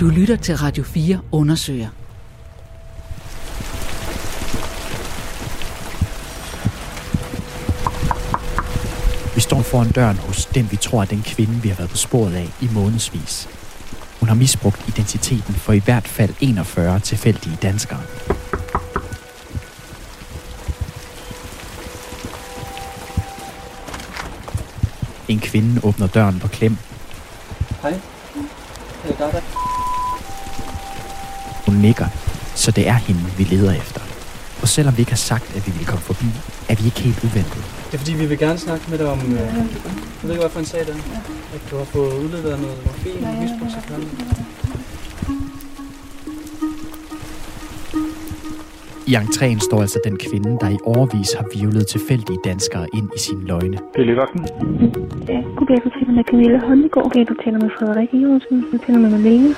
Du 0.00 0.08
lytter 0.08 0.36
til 0.36 0.56
Radio 0.56 0.84
4 0.84 1.20
undersøger. 1.32 1.88
Vi 9.34 9.40
står 9.40 9.62
foran 9.62 9.90
døren 9.90 10.16
hos 10.16 10.46
den, 10.46 10.68
vi 10.70 10.76
tror 10.76 11.00
er 11.00 11.04
den 11.04 11.22
kvinde, 11.22 11.52
vi 11.62 11.68
har 11.68 11.76
været 11.76 11.90
på 11.90 11.96
sporet 11.96 12.34
af 12.34 12.48
i 12.62 12.68
månedsvis. 12.74 13.48
Hun 14.20 14.28
har 14.28 14.36
misbrugt 14.36 14.88
identiteten 14.88 15.54
for 15.54 15.72
i 15.72 15.78
hvert 15.78 16.08
fald 16.08 16.34
41 16.40 17.00
tilfældige 17.00 17.58
danskere. 17.62 18.00
En 25.28 25.40
kvinde 25.40 25.80
åbner 25.84 26.06
døren 26.06 26.38
på 26.40 26.48
klem. 26.48 26.76
Hej. 27.82 28.00
Hun 31.70 31.78
nikker, 31.78 32.06
så 32.54 32.70
det 32.70 32.88
er 32.88 32.92
hende, 32.92 33.20
vi 33.38 33.44
leder 33.44 33.72
efter. 33.72 34.00
Og 34.62 34.68
selvom 34.68 34.96
vi 34.96 35.02
ikke 35.02 35.12
har 35.12 35.16
sagt, 35.32 35.56
at 35.56 35.66
vi 35.66 35.72
ville 35.72 35.86
komme 35.86 36.02
forbi, 36.02 36.26
er 36.68 36.74
vi 36.74 36.84
ikke 36.84 37.00
helt 37.00 37.24
uventet. 37.24 37.62
Det 37.86 37.94
er 37.94 37.98
fordi, 37.98 38.12
vi 38.12 38.26
vil 38.26 38.38
gerne 38.38 38.58
snakke 38.58 38.84
med 38.90 38.98
dig 38.98 39.06
om... 39.06 39.20
Øh, 39.20 39.32
jeg 39.32 39.68
ved 40.22 40.30
ikke, 40.30 40.40
hvad 40.40 40.50
for 40.50 40.60
en 40.60 40.66
sag 40.66 40.80
det 40.80 40.88
er. 40.88 41.18
At 41.54 41.60
du 41.70 41.76
har 41.76 41.84
fået 41.84 42.14
udleveret 42.14 42.60
noget 42.60 42.76
morfin, 42.86 43.22
ja, 43.22 44.39
I 49.10 49.14
entréen 49.14 49.60
står 49.68 49.80
altså 49.86 50.00
den 50.08 50.16
kvinde, 50.26 50.50
der 50.60 50.68
i 50.76 50.78
overvis 50.94 51.30
har 51.38 51.46
vivlet 51.56 51.86
tilfældige 51.86 52.38
danskere 52.50 52.86
ind 52.98 53.08
i 53.16 53.18
sine 53.26 53.42
løgne. 53.50 53.76
Det 53.94 54.00
er 54.02 54.06
livvagten. 54.10 54.42
Ja, 55.32 55.38
goddag, 55.56 55.78
du 55.84 55.90
taler 55.96 56.12
med 56.18 56.24
Camilla 56.30 56.58
Håndegård. 56.68 57.06
Okay, 57.06 57.24
du 57.30 57.34
taler 57.44 57.58
med 57.64 57.70
Frederik 57.76 58.10
Jørgensen. 58.22 58.56
Du 58.72 58.78
taler 58.84 59.00
med 59.04 59.10
Malene. 59.10 59.54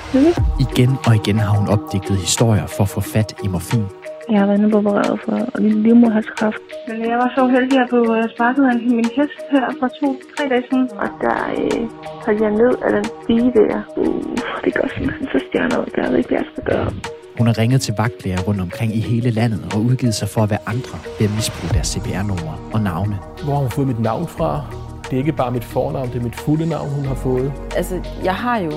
Igen 0.65 0.89
og 1.07 1.13
igen 1.21 1.37
har 1.45 1.53
hun 1.59 1.67
opdigtet 1.75 2.17
historier 2.27 2.67
for 2.75 2.83
at 2.87 2.91
få 2.95 3.01
fat 3.13 3.29
i 3.45 3.47
morfin. 3.53 3.85
Jeg 4.31 4.39
har 4.39 4.47
været 4.47 4.59
inde 4.59 4.69
på 4.71 4.77
opereret 4.77 5.19
for 5.25 5.37
livmoderhalskræft. 5.85 6.63
Men 6.87 6.97
jeg 7.11 7.17
var 7.23 7.29
så 7.37 7.41
heldig 7.55 7.77
at 7.83 7.87
blive 7.91 8.09
øh, 8.17 8.23
sparket 8.35 8.63
af 8.71 8.75
min 8.97 9.09
hest 9.17 9.39
her 9.53 9.65
for 9.79 9.87
to-tre 9.97 10.43
dage 10.51 10.63
siden. 10.69 10.89
Og 11.03 11.09
der 11.23 11.37
øh, 11.59 11.81
holdt 12.25 12.39
jeg 12.45 12.51
ned 12.61 12.73
af 12.85 12.91
den 12.97 13.05
stige 13.19 13.49
der. 13.59 13.79
Uh, 14.01 14.37
det 14.65 14.71
gør 14.77 14.87
simpelthen 14.95 15.27
så 15.33 15.39
stjerner 15.47 15.77
ud. 15.81 15.89
Der 15.95 16.01
er 16.01 16.17
ikke, 16.21 16.29
hvad 16.29 16.39
jeg 16.43 16.47
skal 16.53 16.63
gøre. 16.71 16.89
Hun 17.37 17.47
har 17.47 17.57
ringet 17.57 17.81
til 17.81 17.93
vagtlæger 17.97 18.41
rundt 18.41 18.61
omkring 18.61 18.95
i 18.95 18.99
hele 18.99 19.31
landet 19.31 19.61
og 19.73 19.81
udgivet 19.81 20.15
sig 20.15 20.29
for 20.29 20.43
at 20.43 20.49
være 20.49 20.59
andre 20.65 20.99
ved 21.19 21.27
at 21.27 21.35
misbruge 21.35 21.73
deres 21.73 21.87
CPR-numre 21.87 22.55
og 22.73 22.81
navne. 22.81 23.17
Hvor 23.43 23.53
har 23.53 23.61
hun 23.61 23.71
fået 23.71 23.87
mit 23.87 23.99
navn 23.99 24.27
fra? 24.27 24.61
Det 25.03 25.13
er 25.13 25.17
ikke 25.17 25.31
bare 25.31 25.51
mit 25.51 25.63
fornavn, 25.63 26.07
det 26.07 26.15
er 26.15 26.23
mit 26.23 26.35
fulde 26.35 26.65
navn, 26.65 26.89
hun 26.89 27.05
har 27.05 27.15
fået. 27.15 27.53
Altså, 27.75 28.01
jeg 28.23 28.35
har 28.35 28.57
jo 28.57 28.71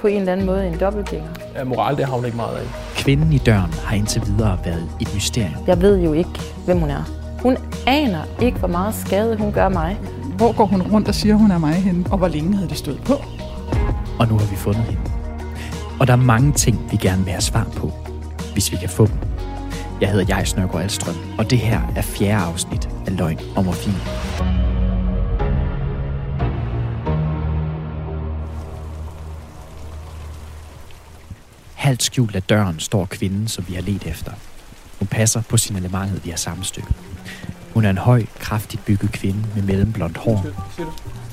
på 0.00 0.06
en 0.06 0.16
eller 0.16 0.32
anden 0.32 0.46
måde 0.46 0.66
en 0.66 0.80
dobbeltgænger. 0.80 1.28
Ja, 1.54 1.64
moral, 1.64 1.96
det 1.96 2.04
har 2.04 2.14
hun 2.14 2.24
ikke 2.24 2.36
meget 2.36 2.56
af. 2.56 2.66
Kvinden 2.96 3.32
i 3.32 3.38
døren 3.38 3.72
har 3.84 3.96
indtil 3.96 4.22
videre 4.26 4.58
været 4.64 4.88
et 5.00 5.14
mysterium. 5.14 5.54
Jeg 5.66 5.82
ved 5.82 5.98
jo 6.00 6.12
ikke, 6.12 6.40
hvem 6.64 6.78
hun 6.78 6.90
er. 6.90 7.02
Hun 7.42 7.56
aner 7.86 8.22
ikke, 8.42 8.58
hvor 8.58 8.68
meget 8.68 8.94
skade 8.94 9.36
hun 9.36 9.52
gør 9.52 9.68
mig. 9.68 9.98
Hvor 10.36 10.52
går 10.56 10.66
hun 10.66 10.82
rundt 10.82 11.08
og 11.08 11.14
siger, 11.14 11.34
hun 11.34 11.50
er 11.50 11.58
mig 11.58 11.74
henne? 11.74 12.04
Og 12.10 12.18
hvor 12.18 12.28
længe 12.28 12.54
havde 12.54 12.68
det 12.68 12.76
stået 12.78 13.00
på? 13.04 13.14
Og 14.18 14.28
nu 14.28 14.38
har 14.38 14.50
vi 14.50 14.56
fundet 14.56 14.82
hende. 14.82 15.11
Og 16.02 16.08
der 16.08 16.12
er 16.12 16.16
mange 16.16 16.52
ting, 16.52 16.90
vi 16.90 16.96
gerne 16.96 17.24
vil 17.24 17.32
have 17.32 17.40
svar 17.40 17.64
på, 17.76 17.92
hvis 18.52 18.72
vi 18.72 18.76
kan 18.76 18.88
få 18.88 19.06
dem. 19.06 19.18
Jeg 20.00 20.10
hedder 20.10 20.36
Jais 20.36 20.56
Nørgaard 20.56 20.82
Alstrøm, 20.82 21.14
og 21.38 21.50
det 21.50 21.58
her 21.58 21.80
er 21.96 22.02
fjerde 22.02 22.44
afsnit 22.44 22.88
af 23.06 23.16
Løgn 23.16 23.38
og 23.56 23.64
Morfin. 23.64 23.92
Halvt 31.74 32.02
skjult 32.02 32.36
af 32.36 32.42
døren 32.42 32.80
står 32.80 33.06
kvinden, 33.06 33.48
som 33.48 33.68
vi 33.68 33.74
har 33.74 33.82
let 33.82 34.06
efter. 34.06 34.32
Hun 34.98 35.06
passer 35.06 35.42
på 35.48 35.56
signalementet, 35.56 36.24
vi 36.24 36.30
har 36.30 36.36
sammenstykket. 36.36 36.96
Hun 37.74 37.84
er 37.84 37.90
en 37.90 37.98
høj, 37.98 38.26
kraftigt 38.38 38.84
bygget 38.84 39.12
kvinde 39.12 39.44
med 39.54 39.62
mellemblondt 39.62 40.16
hår. 40.16 40.46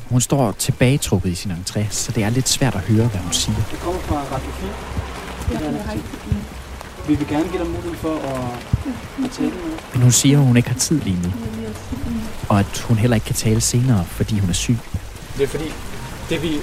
Hun 0.10 0.22
står 0.22 0.52
tilbagetrukket 0.52 1.30
i 1.30 1.36
sin 1.36 1.52
entré, 1.52 1.86
så 1.90 2.12
det 2.12 2.24
er 2.24 2.30
lidt 2.30 2.50
svært 2.50 2.76
at 2.76 2.82
høre, 2.82 3.08
hvad 3.08 3.22
hun 3.22 3.34
siger. 3.34 3.56
Det 3.72 3.80
kommer 3.80 4.00
fra 4.00 4.16
Radio 4.16 4.52
4. 4.52 4.70
Vi 7.08 7.16
vil 7.16 7.28
gerne 7.28 7.50
give 7.50 7.64
dig 7.64 7.68
mulighed 7.68 7.96
for 7.96 8.16
at, 8.16 9.26
at 9.26 9.32
tale 9.32 9.50
med 9.50 9.78
Men 9.94 10.02
hun 10.02 10.12
siger, 10.12 10.40
at 10.40 10.46
hun 10.46 10.58
ikke 10.58 10.70
har 10.70 10.80
tid 10.80 11.02
lige 11.02 11.22
nu. 11.24 11.34
Og 12.50 12.60
at 12.60 12.80
hun 12.80 12.98
heller 12.98 13.16
ikke 13.16 13.26
kan 13.26 13.36
tale 13.36 13.62
senere, 13.62 14.06
fordi 14.06 14.40
hun 14.40 14.50
er 14.50 14.54
syg. 14.54 14.78
Det 15.38 15.44
er 15.44 15.48
fordi, 15.48 15.66
det 16.30 16.42
vi 16.42 16.58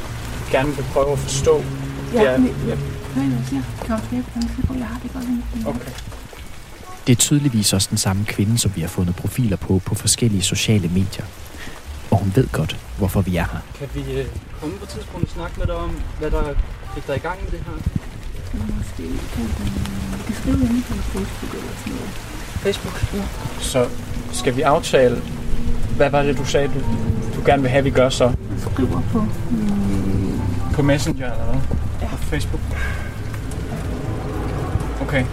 gerne 0.51 0.77
vil 0.77 0.85
prøve 0.93 1.13
at 1.13 1.19
forstå, 1.19 1.63
det 2.13 2.21
er... 2.21 2.23
Ja, 2.23 2.37
okay. 5.67 5.91
Det 7.07 7.13
er 7.13 7.17
tydeligvis 7.17 7.73
også 7.73 7.89
den 7.91 7.99
samme 7.99 8.25
kvinde, 8.25 8.59
som 8.59 8.73
vi 8.75 8.81
har 8.81 8.89
fundet 8.89 9.17
profiler 9.17 9.57
på 9.57 9.81
på 9.85 9.95
forskellige 9.95 10.43
sociale 10.43 10.89
medier. 10.89 11.25
Og 12.17 12.23
hun 12.23 12.33
ved 12.35 12.49
godt, 12.53 12.77
hvorfor 12.99 13.21
vi 13.21 13.37
er 13.37 13.47
her. 13.53 13.61
Kan 13.79 13.89
vi 13.95 14.21
øh, 14.21 14.27
komme 14.61 14.77
på 14.79 14.85
et 14.85 14.89
tidspunkt 14.89 15.25
og 15.29 15.33
snakke 15.35 15.55
med 15.59 15.67
dig 15.67 15.75
om, 15.75 15.91
hvad 16.19 16.31
der 16.31 16.43
fik 16.95 17.07
dig 17.07 17.17
i 17.17 17.19
gang 17.19 17.39
med 17.45 17.51
det 17.51 17.61
her? 17.67 17.73
Måske 18.79 19.03
kan 19.33 19.45
vi 19.45 20.23
kan 20.27 20.35
skrive 20.35 20.57
inde 20.57 20.83
på 20.89 20.95
Facebook 20.95 21.53
eller 21.59 21.73
sådan 21.81 21.93
noget. 21.93 22.11
Facebook? 22.65 23.15
Ja. 23.15 23.25
Så 23.61 23.89
skal 24.33 24.57
vi 24.57 24.63
aftale, 24.63 25.23
hvad 25.97 26.11
var 26.11 26.23
det, 26.23 26.39
du 26.39 26.45
sagde, 26.45 26.69
du, 26.69 26.81
du 27.37 27.47
gerne 27.47 27.63
vil 27.63 27.71
have, 27.71 27.85
vi 27.85 27.91
gør 27.91 28.09
så? 28.09 28.25
Jeg 28.25 28.61
skriver 28.73 29.03
på 29.13 29.21
mm, 29.51 30.41
På 30.75 30.83
Messenger 30.83 31.33
eller 31.33 31.45
hvad? 31.45 31.61
Ja. 32.03 32.09
På 32.17 32.17
Facebook? 32.17 32.63
Okay. 35.01 35.25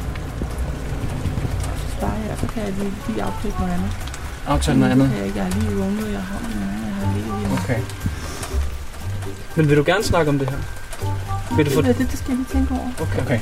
så 1.81 1.91
sparer 1.97 2.23
jeg, 2.29 2.37
så 2.37 2.47
kan 2.47 2.63
jeg 2.63 2.73
lige, 2.73 2.93
lige 3.07 3.23
aftale 3.23 3.53
noget 3.59 3.73
andet. 3.73 4.12
Aftale 4.47 4.79
noget 4.79 4.91
andet? 4.91 5.11
Jeg, 5.17 5.35
jeg 5.35 5.45
er 5.45 5.49
lige 5.49 5.75
vågnet, 5.75 6.11
jeg 6.11 6.21
har, 6.21 6.39
jeg 6.85 6.95
har 6.95 7.13
lige 7.13 7.25
lige 7.25 7.53
Okay. 7.63 7.79
Men 9.55 9.69
vil 9.69 9.77
du 9.77 9.83
gerne 9.85 10.03
snakke 10.03 10.29
om 10.29 10.39
det 10.39 10.49
her? 10.49 10.57
Vil 11.55 11.65
du 11.65 11.71
få... 11.71 11.81
det, 11.81 11.97
det, 11.97 12.11
det 12.11 12.19
skal 12.19 12.29
jeg 12.29 12.37
lige 12.37 12.47
tænke 12.51 12.73
over. 12.73 12.89
Okay. 13.01 13.21
okay. 13.21 13.39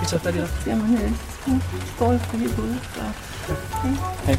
Vi 0.00 0.06
tager 0.06 0.20
fat 0.20 0.34
i 0.34 0.38
dig. 0.38 0.48
Jamen, 0.66 0.94
øh, 0.94 1.10
nu 1.46 1.60
står 1.96 2.12
jeg 2.12 2.20
for 2.20 2.36
helt 2.36 2.58
ude. 2.58 2.78
Så. 2.94 3.00
Okay. 3.48 3.96
Hej. 4.26 4.38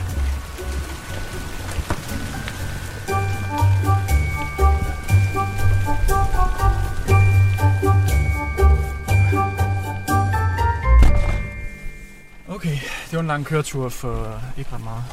Lang 13.32 13.46
køretur 13.46 13.90
for 13.90 14.42
ikke 14.58 14.70
ret 14.74 14.84
meget. 14.84 15.04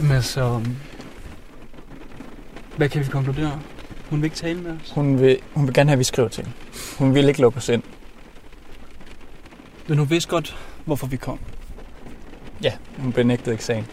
Men 0.00 0.10
altså... 0.10 0.60
Hvad 2.76 2.88
kan 2.88 3.04
vi 3.04 3.10
konkludere? 3.10 3.60
Hun 4.10 4.22
vil 4.22 4.24
ikke 4.24 4.36
tale 4.36 4.60
med 4.60 4.76
os. 4.82 4.90
Hun 4.90 5.20
vil, 5.20 5.38
hun 5.54 5.66
vil 5.66 5.74
gerne 5.74 5.90
have, 5.90 5.92
at 5.92 5.98
vi 5.98 6.04
skriver 6.04 6.28
til 6.28 6.44
hende. 6.44 6.56
Hun 6.98 7.14
vil 7.14 7.28
ikke 7.28 7.40
lukke 7.40 7.58
os 7.58 7.68
ind. 7.68 7.82
Men 9.86 9.98
hun 9.98 10.10
vidste 10.10 10.30
godt, 10.30 10.56
hvorfor 10.84 11.06
vi 11.06 11.16
kom. 11.16 11.38
Ja, 12.62 12.72
hun 12.98 13.12
benægtede 13.12 13.50
ikke 13.52 13.64
sagen. 13.64 13.86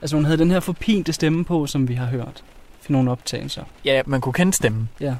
Altså 0.00 0.16
hun 0.16 0.24
havde 0.24 0.38
den 0.38 0.50
her 0.50 0.60
forpinte 0.60 1.12
stemme 1.12 1.44
på, 1.44 1.66
som 1.66 1.88
vi 1.88 1.94
har 1.94 2.06
hørt. 2.06 2.44
For 2.80 2.92
nogle 2.92 3.10
optagelser. 3.10 3.64
Ja, 3.84 4.02
man 4.06 4.20
kunne 4.20 4.32
kende 4.32 4.52
stemmen. 4.52 4.88
Ja. 5.00 5.14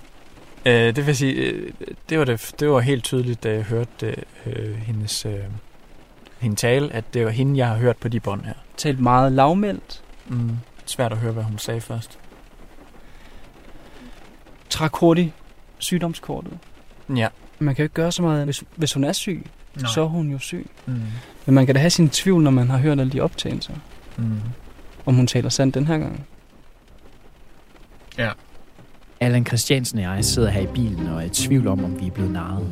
Øh, 0.68 0.96
det 0.96 1.06
vil 1.06 1.16
sige, 1.16 1.32
øh, 1.32 1.72
det 2.08 2.18
var, 2.18 2.24
det, 2.24 2.54
det 2.60 2.68
var 2.68 2.80
helt 2.80 3.04
tydeligt, 3.04 3.42
da 3.42 3.52
jeg 3.52 3.62
hørte 3.62 4.24
øh, 4.46 4.74
hendes 4.76 5.26
øh, 5.26 5.32
hende 6.38 6.56
tale, 6.56 6.92
at 6.92 7.14
det 7.14 7.24
var 7.24 7.30
hende, 7.30 7.58
jeg 7.58 7.68
har 7.68 7.76
hørt 7.76 7.96
på 7.96 8.08
de 8.08 8.20
bånd 8.20 8.44
her. 8.44 8.54
Talt 8.76 9.00
meget 9.00 9.32
lavmældt. 9.32 10.02
Mm. 10.26 10.50
Svært 10.84 11.12
at 11.12 11.18
høre, 11.18 11.32
hvad 11.32 11.42
hun 11.42 11.58
sagde 11.58 11.80
først. 11.80 12.18
Træk 14.70 14.90
hurtigt 14.94 15.32
sygdomskortet. 15.78 16.58
Ja. 17.16 17.28
Man 17.58 17.74
kan 17.74 17.82
jo 17.82 17.84
ikke 17.84 17.94
gøre 17.94 18.12
så 18.12 18.22
meget. 18.22 18.44
Hvis, 18.44 18.64
hvis 18.76 18.92
hun 18.92 19.04
er 19.04 19.12
syg, 19.12 19.46
Nej. 19.76 19.90
så 19.94 20.00
er 20.00 20.06
hun 20.06 20.30
jo 20.30 20.38
syg. 20.38 20.66
Mm. 20.86 21.02
Men 21.46 21.54
man 21.54 21.66
kan 21.66 21.74
da 21.74 21.80
have 21.80 21.90
sin 21.90 22.08
tvivl, 22.08 22.42
når 22.42 22.50
man 22.50 22.70
har 22.70 22.78
hørt 22.78 23.00
alle 23.00 23.12
de 23.12 23.20
optagelser. 23.20 23.74
Mm. 24.16 24.40
Om 25.06 25.14
hun 25.14 25.26
taler 25.26 25.48
sandt 25.48 25.74
den 25.74 25.86
her 25.86 25.98
gang. 25.98 26.26
Ja. 28.18 28.30
Allan 29.20 29.46
Christiansen 29.46 29.98
og 29.98 30.16
jeg 30.16 30.24
sidder 30.24 30.48
her 30.48 30.60
i 30.60 30.66
bilen 30.66 31.06
og 31.08 31.20
er 31.20 31.26
i 31.26 31.28
tvivl 31.28 31.68
om, 31.68 31.84
om 31.84 32.00
vi 32.00 32.06
er 32.06 32.10
blevet 32.10 32.32
narret. 32.32 32.66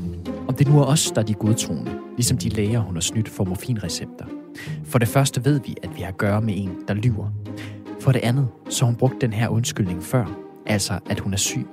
Om 0.49 0.55
det 0.55 0.69
nu 0.69 0.81
er 0.81 0.85
os, 0.85 1.11
der 1.11 1.21
er 1.21 1.27
de 1.27 1.35
godtroende, 1.35 1.93
ligesom 2.17 2.39
de 2.39 2.49
læger, 2.49 2.81
hun 2.81 2.95
har 2.95 3.01
snydt 3.01 3.29
for 3.29 3.45
morfinrecepter. 3.45 4.25
For 4.85 4.99
det 4.99 5.09
første 5.09 5.45
ved 5.45 5.61
vi, 5.61 5.77
at 5.83 5.91
vi 5.97 6.01
har 6.01 6.09
at 6.09 6.19
gøre 6.19 6.41
med 6.41 6.55
en, 6.57 6.71
der 6.89 6.95
lyver. 6.95 7.31
For 8.01 8.13
det 8.13 8.21
andet, 8.25 8.49
så 8.69 8.85
har 8.85 8.87
hun 8.87 8.97
brugt 8.97 9.21
den 9.21 9.33
her 9.33 9.49
undskyldning 9.49 10.03
før, 10.03 10.39
altså 10.67 10.99
at 11.11 11.21
hun 11.21 11.33
er 11.33 11.37
syg. 11.37 11.67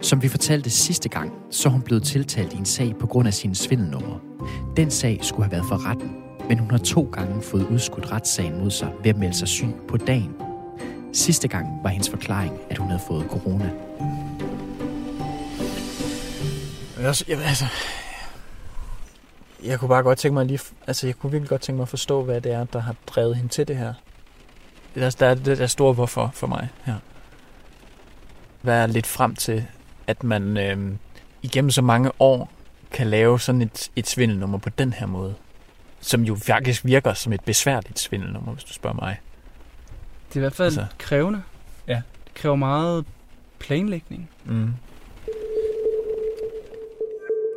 Som 0.00 0.22
vi 0.22 0.28
fortalte 0.28 0.70
sidste 0.70 1.08
gang, 1.08 1.32
så 1.50 1.68
er 1.68 1.72
hun 1.72 1.82
blevet 1.82 2.02
tiltalt 2.02 2.52
i 2.52 2.56
en 2.56 2.64
sag 2.64 2.94
på 3.00 3.06
grund 3.06 3.28
af 3.28 3.34
sine 3.34 3.54
svindelnummer. 3.54 4.20
Den 4.76 4.90
sag 4.90 5.18
skulle 5.22 5.44
have 5.44 5.52
været 5.52 5.66
for 5.68 5.88
retten, 5.90 6.10
men 6.48 6.58
hun 6.58 6.70
har 6.70 6.78
to 6.78 7.08
gange 7.12 7.42
fået 7.42 7.66
udskudt 7.66 8.12
retssagen 8.12 8.58
mod 8.58 8.70
sig 8.70 8.88
ved 9.02 9.10
at 9.10 9.18
melde 9.18 9.34
sig 9.34 9.48
syg 9.48 9.74
på 9.88 9.96
dagen. 9.96 10.49
Sidste 11.12 11.48
gang 11.48 11.82
var 11.82 11.90
hendes 11.90 12.10
forklaring, 12.10 12.60
at 12.70 12.78
hun 12.78 12.88
havde 12.88 13.02
fået 13.06 13.26
corona. 13.30 13.70
Jeg, 17.00 17.14
jeg, 17.28 17.38
altså, 17.38 17.64
jeg 19.64 19.78
kunne 19.78 19.88
bare 19.88 20.02
godt 20.02 20.18
tænke 20.18 20.34
mig 20.34 20.46
lige, 20.46 20.60
altså 20.86 21.06
jeg 21.06 21.16
kunne 21.16 21.32
virkelig 21.32 21.48
godt 21.48 21.60
tænke 21.60 21.76
mig 21.76 21.82
at 21.82 21.88
forstå, 21.88 22.22
hvad 22.24 22.40
det 22.40 22.52
er, 22.52 22.64
der 22.64 22.80
har 22.80 22.94
drevet 23.06 23.36
hende 23.36 23.48
til 23.48 23.68
det 23.68 23.76
her. 23.76 23.94
Det 24.94 25.02
er, 25.02 25.10
der 25.10 25.26
er 25.26 25.34
det 25.34 25.58
der 25.58 25.66
store 25.66 25.92
hvorfor 25.92 26.30
for 26.34 26.46
mig 26.46 26.68
her. 26.84 26.94
Hvad 28.62 28.82
er 28.82 28.86
lidt 28.86 29.06
frem 29.06 29.34
til, 29.34 29.66
at 30.06 30.24
man 30.24 30.56
øh, 30.56 30.96
igennem 31.42 31.70
så 31.70 31.82
mange 31.82 32.10
år 32.18 32.50
kan 32.90 33.06
lave 33.06 33.40
sådan 33.40 33.62
et, 33.62 33.90
et 33.96 34.08
svindelnummer 34.08 34.58
på 34.58 34.68
den 34.68 34.92
her 34.92 35.06
måde. 35.06 35.34
Som 36.00 36.22
jo 36.22 36.36
faktisk 36.36 36.84
virker 36.84 37.14
som 37.14 37.32
et 37.32 37.44
besværligt 37.44 37.98
svindelnummer, 37.98 38.52
hvis 38.52 38.64
du 38.64 38.72
spørger 38.72 38.96
mig. 38.96 39.20
Det 40.30 40.36
er 40.36 40.40
i 40.40 40.46
hvert 40.46 40.52
fald 40.52 40.66
altså, 40.66 40.86
krævende. 40.98 41.42
Ja. 41.88 42.02
Det 42.24 42.34
kræver 42.34 42.56
meget 42.56 43.04
planlægning. 43.58 44.30
Mm. 44.44 44.70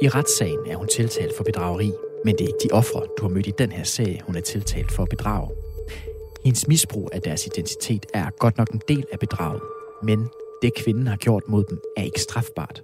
I 0.02 0.10
retssagen 0.10 0.60
er 0.68 0.75
hun 0.75 0.88
tiltalt 0.88 1.38
for 1.38 1.44
bedrageri, 1.44 1.92
men 2.25 2.36
det 2.36 2.44
er 2.44 2.48
ikke 2.48 2.60
de 2.64 2.74
ofre, 2.74 3.02
du 3.18 3.24
har 3.24 3.30
mødt 3.30 3.48
i 3.48 3.52
den 3.58 3.72
her 3.72 3.84
sag, 3.84 4.22
hun 4.25 4.36
er 4.36 4.42
tiltalt 4.42 4.92
for 4.92 5.04
at 5.04 5.10
bedrage. 5.10 5.50
Hendes 6.46 6.68
misbrug 6.68 7.10
af 7.14 7.22
deres 7.22 7.46
identitet 7.46 8.06
er 8.14 8.30
godt 8.40 8.58
nok 8.58 8.70
en 8.70 8.81
del 8.88 9.06
af 9.12 9.19
bedraget, 9.19 9.62
men 10.04 10.28
det 10.62 10.72
kvinden 10.76 11.08
har 11.08 11.16
gjort 11.16 11.44
mod 11.48 11.64
dem 11.69 11.80
er 11.98 12.04
ikke 12.04 12.22
strafbart. 12.22 12.81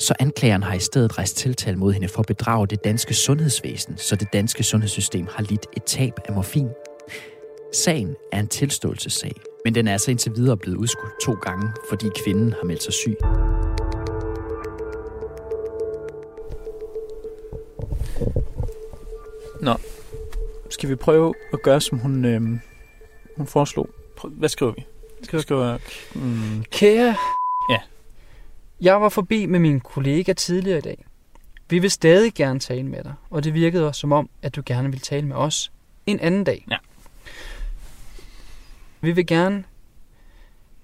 Så 0.00 0.14
anklageren 0.20 0.62
har 0.62 0.74
i 0.74 0.78
stedet 0.78 1.18
rejst 1.18 1.36
tiltal 1.36 1.78
mod 1.78 1.92
hende 1.92 2.08
for 2.08 2.20
at 2.20 2.26
bedrage 2.26 2.66
det 2.66 2.84
danske 2.84 3.14
sundhedsvæsen, 3.14 3.96
så 3.96 4.16
det 4.16 4.28
danske 4.32 4.62
sundhedssystem 4.62 5.26
har 5.30 5.42
lidt 5.42 5.66
et 5.76 5.84
tab 5.84 6.12
af 6.24 6.34
morfin. 6.34 6.68
Sagen 7.72 8.16
er 8.32 8.40
en 8.40 8.48
tilståelsessag, 8.48 9.32
men 9.64 9.74
den 9.74 9.88
er 9.88 9.92
altså 9.92 10.10
indtil 10.10 10.32
videre 10.36 10.56
blevet 10.56 10.76
udskudt 10.76 11.12
to 11.22 11.32
gange, 11.32 11.72
fordi 11.88 12.06
kvinden 12.24 12.52
har 12.52 12.64
meldt 12.64 12.82
sig 12.82 12.92
syg. 12.92 13.16
Nå, 19.60 19.74
skal 20.70 20.88
vi 20.88 20.94
prøve 20.94 21.34
at 21.52 21.62
gøre, 21.62 21.80
som 21.80 21.98
hun, 21.98 22.24
øh, 22.24 22.40
hun 23.36 23.46
foreslog? 23.46 23.88
Prøv, 24.16 24.30
hvad 24.30 24.48
skriver 24.48 24.72
vi? 24.72 24.86
Skriver, 25.22 25.42
skriver 25.42 25.78
mm, 26.14 26.64
Kære, 26.70 27.16
Ja. 27.70 27.78
jeg 28.80 29.00
var 29.00 29.08
forbi 29.08 29.46
med 29.46 29.58
min 29.60 29.80
kollega 29.80 30.32
tidligere 30.32 30.78
i 30.78 30.82
dag. 30.82 31.04
Vi 31.70 31.78
vil 31.78 31.90
stadig 31.90 32.34
gerne 32.34 32.60
tale 32.60 32.82
med 32.82 33.04
dig, 33.04 33.14
og 33.30 33.44
det 33.44 33.54
virkede 33.54 33.86
også 33.86 34.00
som 34.00 34.12
om, 34.12 34.30
at 34.42 34.56
du 34.56 34.62
gerne 34.66 34.90
vil 34.90 35.00
tale 35.00 35.26
med 35.26 35.36
os 35.36 35.72
en 36.06 36.20
anden 36.20 36.44
dag. 36.44 36.66
Ja. 36.70 36.76
Vi 39.00 39.12
vil 39.12 39.26
gerne 39.26 39.64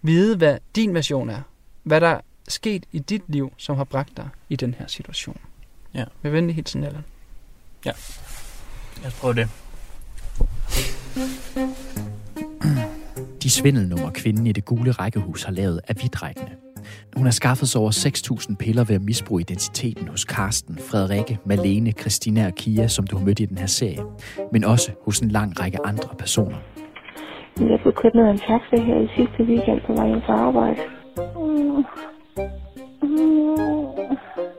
vide, 0.02 0.36
hvad 0.36 0.58
din 0.76 0.94
version 0.94 1.30
er. 1.30 1.40
Hvad 1.82 2.00
der 2.00 2.08
er 2.08 2.20
sket 2.48 2.86
i 2.92 2.98
dit 2.98 3.22
liv, 3.28 3.52
som 3.56 3.76
har 3.76 3.84
bragt 3.84 4.16
dig 4.16 4.28
i 4.48 4.56
den 4.56 4.74
her 4.74 4.86
situation. 4.86 5.40
Ja. 5.94 6.04
Med 6.22 6.30
venlig 6.30 6.56
hilsen, 6.56 6.84
Allan. 6.84 7.04
Lad 7.84 9.06
os 9.06 9.14
prøve 9.20 9.34
det. 9.34 9.48
De 13.42 13.50
svindelnummer, 13.50 14.10
kvinden 14.10 14.46
i 14.46 14.52
det 14.52 14.64
gule 14.64 14.90
rækkehus 14.90 15.42
har 15.42 15.52
lavet, 15.52 15.80
er 15.88 15.94
vidtrækkende. 15.94 16.50
Hun 17.16 17.26
har 17.26 17.30
skaffet 17.32 17.68
sig 17.68 17.80
over 17.80 17.90
6.000 18.50 18.56
piller 18.56 18.84
ved 18.84 18.94
at 18.94 19.02
misbruge 19.02 19.40
identiteten 19.40 20.08
hos 20.08 20.24
Karsten, 20.24 20.78
Frederikke, 20.78 21.38
Malene, 21.46 21.92
Christina 21.92 22.46
og 22.46 22.54
Kia, 22.54 22.88
som 22.88 23.06
du 23.06 23.16
har 23.16 23.24
mødt 23.24 23.40
i 23.40 23.44
den 23.44 23.58
her 23.58 23.66
serie, 23.66 24.02
men 24.52 24.64
også 24.64 24.92
hos 25.04 25.18
en 25.18 25.30
lang 25.30 25.60
række 25.60 25.78
andre 25.86 26.08
personer. 26.18 26.56
Jeg 27.60 27.80
blev 27.82 27.92
kørt 27.92 28.14
ned 28.14 28.26
af 28.26 28.30
en 28.30 28.38
taxa 28.38 28.76
her 28.88 29.00
i 29.00 29.08
sidste 29.16 29.42
weekend 29.42 29.80
på 29.86 29.92
vej 29.92 30.20
fra 30.26 30.34
arbejde. 30.34 30.80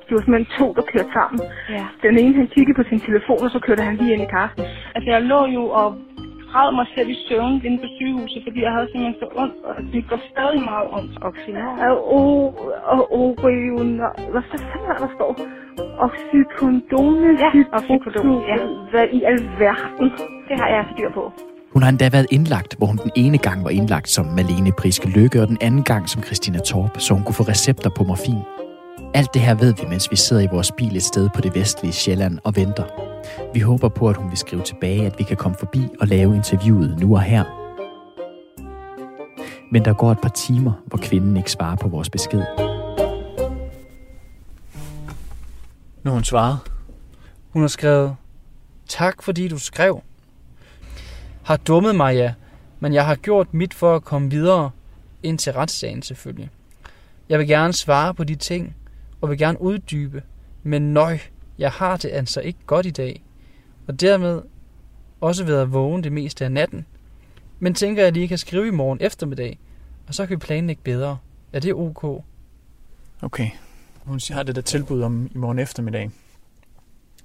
Det 0.06 0.12
var 0.16 0.22
simpelthen 0.22 0.52
to, 0.60 0.74
der 0.78 0.82
kørte 0.94 1.12
sammen. 1.14 1.42
Ja. 1.70 1.86
Den 2.04 2.18
ene, 2.18 2.34
han 2.36 2.48
kiggede 2.48 2.78
på 2.80 2.84
sin 2.90 3.00
telefon, 3.00 3.42
og 3.46 3.52
så 3.52 3.60
kørte 3.60 3.84
han 3.84 3.96
lige 3.96 4.14
ind 4.14 4.22
i 4.22 4.26
Karsten. 4.36 4.64
Altså, 4.96 5.10
jeg 5.12 5.22
lå 5.22 5.46
jo 5.58 5.64
og 5.82 5.88
græd 6.52 6.72
mig 6.80 6.88
selv 6.96 7.10
i 7.10 7.18
søvn 7.28 7.62
inde 7.66 7.78
på 7.84 7.88
sygehuset, 7.98 8.42
fordi 8.48 8.60
jeg 8.62 8.72
havde 8.76 8.88
simpelthen 8.92 9.16
så 9.24 9.28
ondt, 9.42 9.56
og 9.70 9.76
det 9.94 10.10
går 10.10 10.20
stadig 10.32 10.62
meget 10.72 10.88
ondt. 10.98 11.14
Oxynon. 11.28 11.80
Og 11.90 11.98
og 12.94 13.02
Orion, 13.20 13.92
hvad 14.32 14.44
så 14.52 14.56
fanden 14.70 14.90
er 14.94 14.98
der 15.04 15.10
står? 15.18 15.32
Oxycodone, 16.06 17.30
Ja, 17.44 17.50
oxycodone, 17.78 18.46
ja. 18.52 18.58
Hvad 18.92 19.06
i 19.18 19.20
alverden? 19.32 20.08
Det 20.48 20.56
har 20.60 20.68
jeg 20.76 20.86
styr 20.94 21.12
på. 21.20 21.24
Hun 21.76 21.84
har 21.84 21.90
endda 21.90 22.10
været 22.10 22.28
indlagt, 22.32 22.76
hvor 22.78 22.88
hun 22.88 22.98
den 22.98 23.12
ene 23.16 23.38
gang 23.38 23.64
var 23.64 23.70
indlagt 23.70 24.10
som 24.10 24.26
Malene 24.26 24.72
Priske 24.72 25.08
Lykke, 25.08 25.42
og 25.42 25.48
den 25.48 25.58
anden 25.62 25.84
gang 25.84 26.10
som 26.10 26.24
Christina 26.24 26.60
Torp, 26.60 27.00
så 27.00 27.14
hun 27.14 27.24
kunne 27.24 27.36
få 27.36 27.44
recepter 27.44 27.90
på 27.90 28.04
morfin. 28.04 28.40
Alt 29.14 29.34
det 29.34 29.42
her 29.42 29.56
ved 29.56 29.74
vi, 29.74 29.88
mens 29.90 30.12
vi 30.12 30.16
sidder 30.16 30.42
i 30.42 30.48
vores 30.52 30.72
bil 30.78 30.96
et 30.96 31.04
sted 31.04 31.30
på 31.36 31.42
det 31.42 31.56
vestlige 31.56 31.94
Sjælland 31.94 32.40
og 32.44 32.56
venter. 32.56 32.84
Vi 33.54 33.60
håber 33.60 33.90
på, 33.90 34.10
at 34.10 34.18
hun 34.18 34.30
vil 34.30 34.38
skrive 34.38 34.64
tilbage, 34.64 35.06
at 35.06 35.16
vi 35.18 35.24
kan 35.24 35.38
komme 35.38 35.58
forbi 35.60 35.88
og 36.02 36.08
lave 36.08 36.36
interviewet 36.36 36.98
nu 37.00 37.16
og 37.16 37.22
her. 37.22 37.44
Men 39.72 39.86
der 39.86 39.94
går 39.94 40.12
et 40.12 40.22
par 40.22 40.30
timer, 40.30 40.72
hvor 40.86 40.98
kvinden 40.98 41.38
ikke 41.38 41.52
svarer 41.52 41.76
på 41.76 41.88
vores 41.88 42.10
besked. 42.10 42.44
Nu 46.04 46.10
har 46.10 46.14
hun 46.14 46.24
svaret. 46.24 46.58
Hun 47.50 47.62
har 47.64 47.68
skrevet, 47.68 48.16
tak 48.88 49.24
fordi 49.24 49.48
du 49.48 49.58
skrev. 49.58 50.02
Har 51.46 51.58
dummet 51.58 51.96
mig, 51.96 52.16
ja, 52.16 52.34
men 52.80 52.94
jeg 52.94 53.06
har 53.06 53.16
gjort 53.16 53.54
mit 53.54 53.74
for 53.74 53.96
at 53.96 54.04
komme 54.04 54.30
videre 54.30 54.72
ind 55.24 55.40
til 55.40 55.54
retssagen 55.54 56.02
selvfølgelig. 56.02 56.50
Jeg 57.30 57.40
vil 57.40 57.48
gerne 57.48 57.74
svare 57.74 58.14
på 58.14 58.24
de 58.24 58.36
ting, 58.36 58.76
og 59.22 59.30
vil 59.30 59.38
gerne 59.38 59.62
uddybe, 59.62 60.24
men 60.64 60.94
nøj, 60.94 61.20
jeg 61.58 61.72
har 61.72 61.98
det 61.98 62.10
altså 62.14 62.42
ikke 62.42 62.60
godt 62.66 62.86
i 62.86 62.92
dag, 62.92 63.24
og 63.88 64.02
dermed 64.02 64.42
også 65.22 65.44
været 65.44 65.74
vågen 65.74 66.04
det 66.04 66.12
meste 66.12 66.46
af 66.46 66.52
natten. 66.52 66.86
Men 67.60 67.74
tænker, 67.74 68.02
at 68.02 68.06
jeg 68.06 68.14
lige 68.14 68.28
kan 68.28 68.38
skrive 68.38 68.68
i 68.68 68.72
morgen 68.72 68.98
eftermiddag, 69.02 69.60
og 70.08 70.16
så 70.16 70.26
kan 70.26 70.36
vi 70.36 70.40
planlægge 70.40 70.82
bedre. 70.84 71.18
Er 71.54 71.60
det 71.60 71.74
ok? 71.74 72.24
Okay. 73.22 73.50
Hun 74.04 74.20
har 74.32 74.44
det 74.44 74.56
der 74.56 74.62
tilbud 74.62 75.02
om 75.02 75.30
i 75.36 75.38
morgen 75.38 75.60
eftermiddag. 75.60 76.12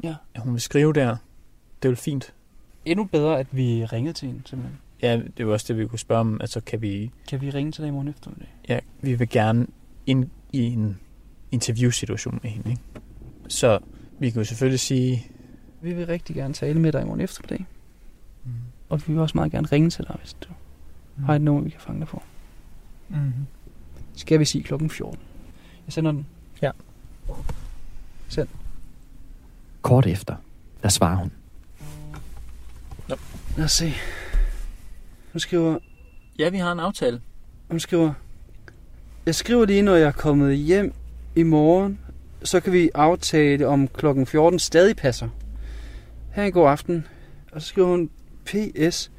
Ja. 0.03 0.15
At 0.35 0.43
hun 0.43 0.53
vil 0.53 0.61
skrive 0.61 0.93
der. 0.93 1.17
Det 1.83 1.89
er 1.89 1.91
jo 1.93 1.97
fint. 1.97 2.35
Endnu 2.85 3.05
bedre, 3.05 3.39
at 3.39 3.47
vi 3.53 3.85
ringede 3.85 4.13
til 4.13 4.29
hende, 4.29 4.43
simpelthen. 4.45 4.79
Ja, 5.03 5.21
det 5.37 5.47
var 5.47 5.53
også 5.53 5.67
det, 5.69 5.79
vi 5.79 5.87
kunne 5.87 5.99
spørge 5.99 6.21
om. 6.21 6.41
Altså, 6.41 6.61
kan 6.61 6.83
vi... 6.83 7.11
Kan 7.29 7.41
vi 7.41 7.51
ringe 7.51 7.73
til 7.73 7.83
dig 7.83 7.89
i 7.89 7.91
morgen 7.91 8.09
eftermiddag? 8.09 8.49
Ja, 8.69 8.79
vi 9.01 9.15
vil 9.15 9.29
gerne 9.29 9.67
ind 10.07 10.29
i 10.53 10.61
en 10.61 10.99
interviewsituation 11.51 12.41
med 12.43 12.51
hende, 12.51 12.71
ikke? 12.71 12.83
Så 13.49 13.79
vi 14.19 14.31
kan 14.31 14.41
jo 14.41 14.45
selvfølgelig 14.45 14.81
sige... 14.81 15.27
Vi 15.81 15.95
vil 15.95 16.07
rigtig 16.07 16.37
gerne 16.37 16.55
tale 16.55 16.81
med 16.81 16.93
dig 16.93 17.03
i 17.03 17.05
morgen 17.05 17.21
eftermiddag. 17.21 17.67
Mm. 18.45 18.53
Og 18.89 19.01
vi 19.07 19.13
vil 19.13 19.23
også 19.23 19.39
meget 19.39 19.53
gerne 19.53 19.67
ringe 19.67 19.91
til 19.91 20.05
dig, 20.09 20.17
hvis 20.19 20.33
du 20.33 20.49
mm. 21.17 21.25
har 21.25 21.35
et 21.35 21.43
nummer, 21.43 21.63
vi 21.63 21.71
kan 21.71 21.81
fange 21.81 22.01
dig 22.01 22.09
på. 22.09 22.23
Mm. 23.09 23.33
Skal 24.15 24.41
vi 24.41 24.45
sige 24.45 24.65
klokken 24.65 24.91
14? 24.91 25.19
Jeg 25.87 25.93
sender 25.93 26.13
den. 26.13 26.27
Ja. 26.63 26.71
Send. 28.29 28.49
Kort 29.83 30.07
efter, 30.07 30.37
der 30.83 30.89
svarer 30.89 31.17
hun. 31.17 31.33
Lad 33.57 33.65
os 33.65 33.73
se. 33.73 33.93
Hun 35.33 35.41
skriver, 35.41 35.79
Ja, 36.39 36.49
vi 36.49 36.59
har 36.59 36.73
en 36.73 36.81
aftale. 36.81 37.21
hun 37.71 37.81
skriver, 37.81 38.13
jeg 39.27 39.35
skriver 39.35 39.67
lige, 39.67 39.83
når 39.83 39.95
jeg 39.95 40.09
er 40.09 40.13
kommet 40.13 40.57
hjem 40.57 40.93
i 41.37 41.43
morgen, 41.43 41.99
så 42.43 42.61
kan 42.61 42.73
vi 42.73 42.91
aftale 42.95 43.67
om 43.67 43.89
klokken 43.89 44.27
14 44.27 44.59
stadig 44.59 44.97
passer. 44.97 45.29
Her 46.33 46.43
en 46.43 46.53
god 46.53 46.69
aften. 46.69 47.07
Og 47.53 47.63
så 47.63 47.69
skriver 47.69 47.89
hun, 47.89 48.11
PS. 48.45 49.11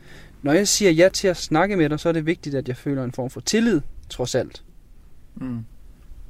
Når 0.42 0.52
jeg 0.52 0.68
siger 0.68 0.92
ja 0.92 1.10
til 1.10 1.28
at 1.28 1.38
snakke 1.38 1.76
med 1.76 1.90
dig, 1.90 2.00
så 2.00 2.10
er 2.10 2.14
det 2.14 2.26
vigtigt, 2.26 2.56
at 2.56 2.68
jeg 2.68 2.78
føler 2.78 3.04
en 3.04 3.12
form 3.12 3.30
for 3.30 3.42
tillid, 3.42 3.82
trods 4.10 4.36
alt. 4.36 4.64
Mm. 5.36 5.66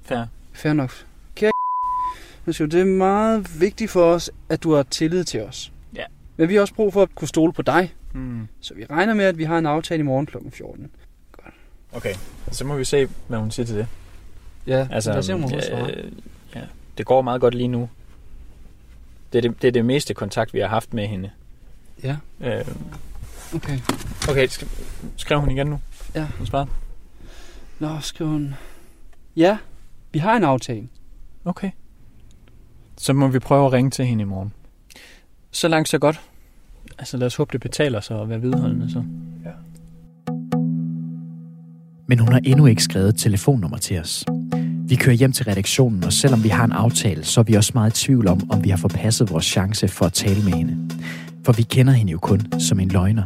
Fair. 0.01 0.25
Fair 0.53 0.73
nok. 0.73 0.91
Kære 1.35 1.51
det 2.45 2.73
er 2.73 2.85
meget 2.85 3.61
vigtigt 3.61 3.91
for 3.91 4.03
os, 4.03 4.31
at 4.49 4.63
du 4.63 4.73
har 4.73 4.83
tillid 4.83 5.23
til 5.23 5.41
os. 5.41 5.71
Men 6.41 6.49
vi 6.49 6.53
har 6.55 6.61
også 6.61 6.73
brug 6.73 6.93
for 6.93 7.01
at 7.01 7.15
kunne 7.15 7.27
stole 7.27 7.53
på 7.53 7.61
dig. 7.61 7.93
Mm. 8.13 8.47
Så 8.61 8.73
vi 8.73 8.85
regner 8.85 9.13
med, 9.13 9.25
at 9.25 9.37
vi 9.37 9.43
har 9.43 9.57
en 9.57 9.65
aftale 9.65 9.99
i 9.99 10.03
morgen 10.03 10.25
klokken 10.25 10.51
14. 10.51 10.91
Okay, 11.93 12.13
så 12.51 12.65
må 12.65 12.75
vi 12.75 12.85
se, 12.85 13.07
hvad 13.27 13.39
hun 13.39 13.51
siger 13.51 13.65
til 13.65 13.75
det. 13.75 13.87
Ja, 14.67 14.87
Altså, 14.91 15.09
lad 15.09 15.19
os 15.19 15.25
se, 15.25 15.33
om 15.33 15.41
hun 15.41 15.51
ja, 15.51 15.61
svarer. 15.67 15.89
ja, 16.55 16.61
det 16.97 17.05
går 17.05 17.21
meget 17.21 17.41
godt 17.41 17.53
lige 17.53 17.67
nu. 17.67 17.89
Det 19.33 19.37
er 19.37 19.41
det, 19.49 19.61
det 19.61 19.67
er 19.67 19.71
det 19.71 19.85
meste 19.85 20.13
kontakt, 20.13 20.53
vi 20.53 20.59
har 20.59 20.67
haft 20.67 20.93
med 20.93 21.07
hende. 21.07 21.31
Ja, 22.03 22.17
Øh, 22.39 22.65
okay. 23.55 23.79
okay, 24.29 24.47
sk- 24.47 24.67
skrev 25.17 25.39
hun 25.39 25.51
igen 25.51 25.67
nu? 25.67 25.79
Ja. 26.15 26.27
Hun 26.37 26.47
svarede? 26.47 26.69
Nå, 27.79 27.99
skriver 27.99 28.31
hun. 28.31 28.55
Ja, 29.35 29.57
vi 30.11 30.19
har 30.19 30.35
en 30.37 30.43
aftale. 30.43 30.87
Okay. 31.45 31.71
Så 32.97 33.13
må 33.13 33.27
vi 33.27 33.39
prøve 33.39 33.65
at 33.65 33.73
ringe 33.73 33.91
til 33.91 34.05
hende 34.05 34.21
i 34.21 34.25
morgen. 34.25 34.53
Så 35.51 35.67
langt, 35.67 35.89
så 35.89 35.99
godt. 35.99 36.21
Altså 37.01 37.17
lad 37.17 37.27
os 37.27 37.35
håbe, 37.35 37.51
det 37.51 37.61
betaler 37.61 38.01
sig 38.01 38.21
at 38.21 38.29
være 38.29 38.41
vedholdende 38.41 38.91
så. 38.91 39.03
Men 42.07 42.19
hun 42.19 42.31
har 42.31 42.41
endnu 42.43 42.65
ikke 42.65 42.83
skrevet 42.83 43.09
et 43.09 43.15
telefonnummer 43.15 43.77
til 43.77 43.99
os. 43.99 44.25
Vi 44.87 44.95
kører 44.95 45.15
hjem 45.15 45.31
til 45.31 45.45
redaktionen, 45.45 46.03
og 46.03 46.13
selvom 46.13 46.43
vi 46.43 46.49
har 46.49 46.65
en 46.65 46.71
aftale, 46.71 47.23
så 47.23 47.39
er 47.39 47.43
vi 47.43 47.53
også 47.53 47.71
meget 47.75 48.01
i 48.01 48.05
tvivl 48.05 48.27
om, 48.27 48.51
om 48.51 48.63
vi 48.63 48.69
har 48.69 48.77
forpasset 48.77 49.31
vores 49.31 49.45
chance 49.45 49.87
for 49.87 50.05
at 50.05 50.13
tale 50.13 50.43
med 50.43 50.53
hende. 50.53 50.77
For 51.45 51.53
vi 51.53 51.61
kender 51.61 51.93
hende 51.93 52.11
jo 52.11 52.17
kun 52.17 52.41
som 52.59 52.79
en 52.79 52.89
løgner. 52.89 53.23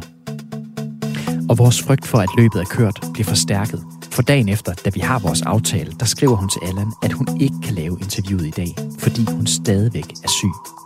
Og 1.48 1.58
vores 1.58 1.82
frygt 1.82 2.06
for, 2.06 2.18
at 2.18 2.28
løbet 2.38 2.60
er 2.60 2.64
kørt, 2.64 3.00
bliver 3.12 3.26
forstærket. 3.26 3.80
For 4.10 4.22
dagen 4.22 4.48
efter, 4.48 4.72
da 4.84 4.90
vi 4.94 5.00
har 5.00 5.18
vores 5.18 5.42
aftale, 5.42 5.92
der 6.00 6.06
skriver 6.06 6.36
hun 6.36 6.48
til 6.48 6.60
Allan, 6.68 6.92
at 7.02 7.12
hun 7.12 7.40
ikke 7.40 7.56
kan 7.62 7.74
lave 7.74 7.98
interviewet 8.00 8.46
i 8.46 8.50
dag, 8.50 8.74
fordi 8.98 9.24
hun 9.32 9.46
stadigvæk 9.46 10.10
er 10.24 10.28
syg. 10.28 10.85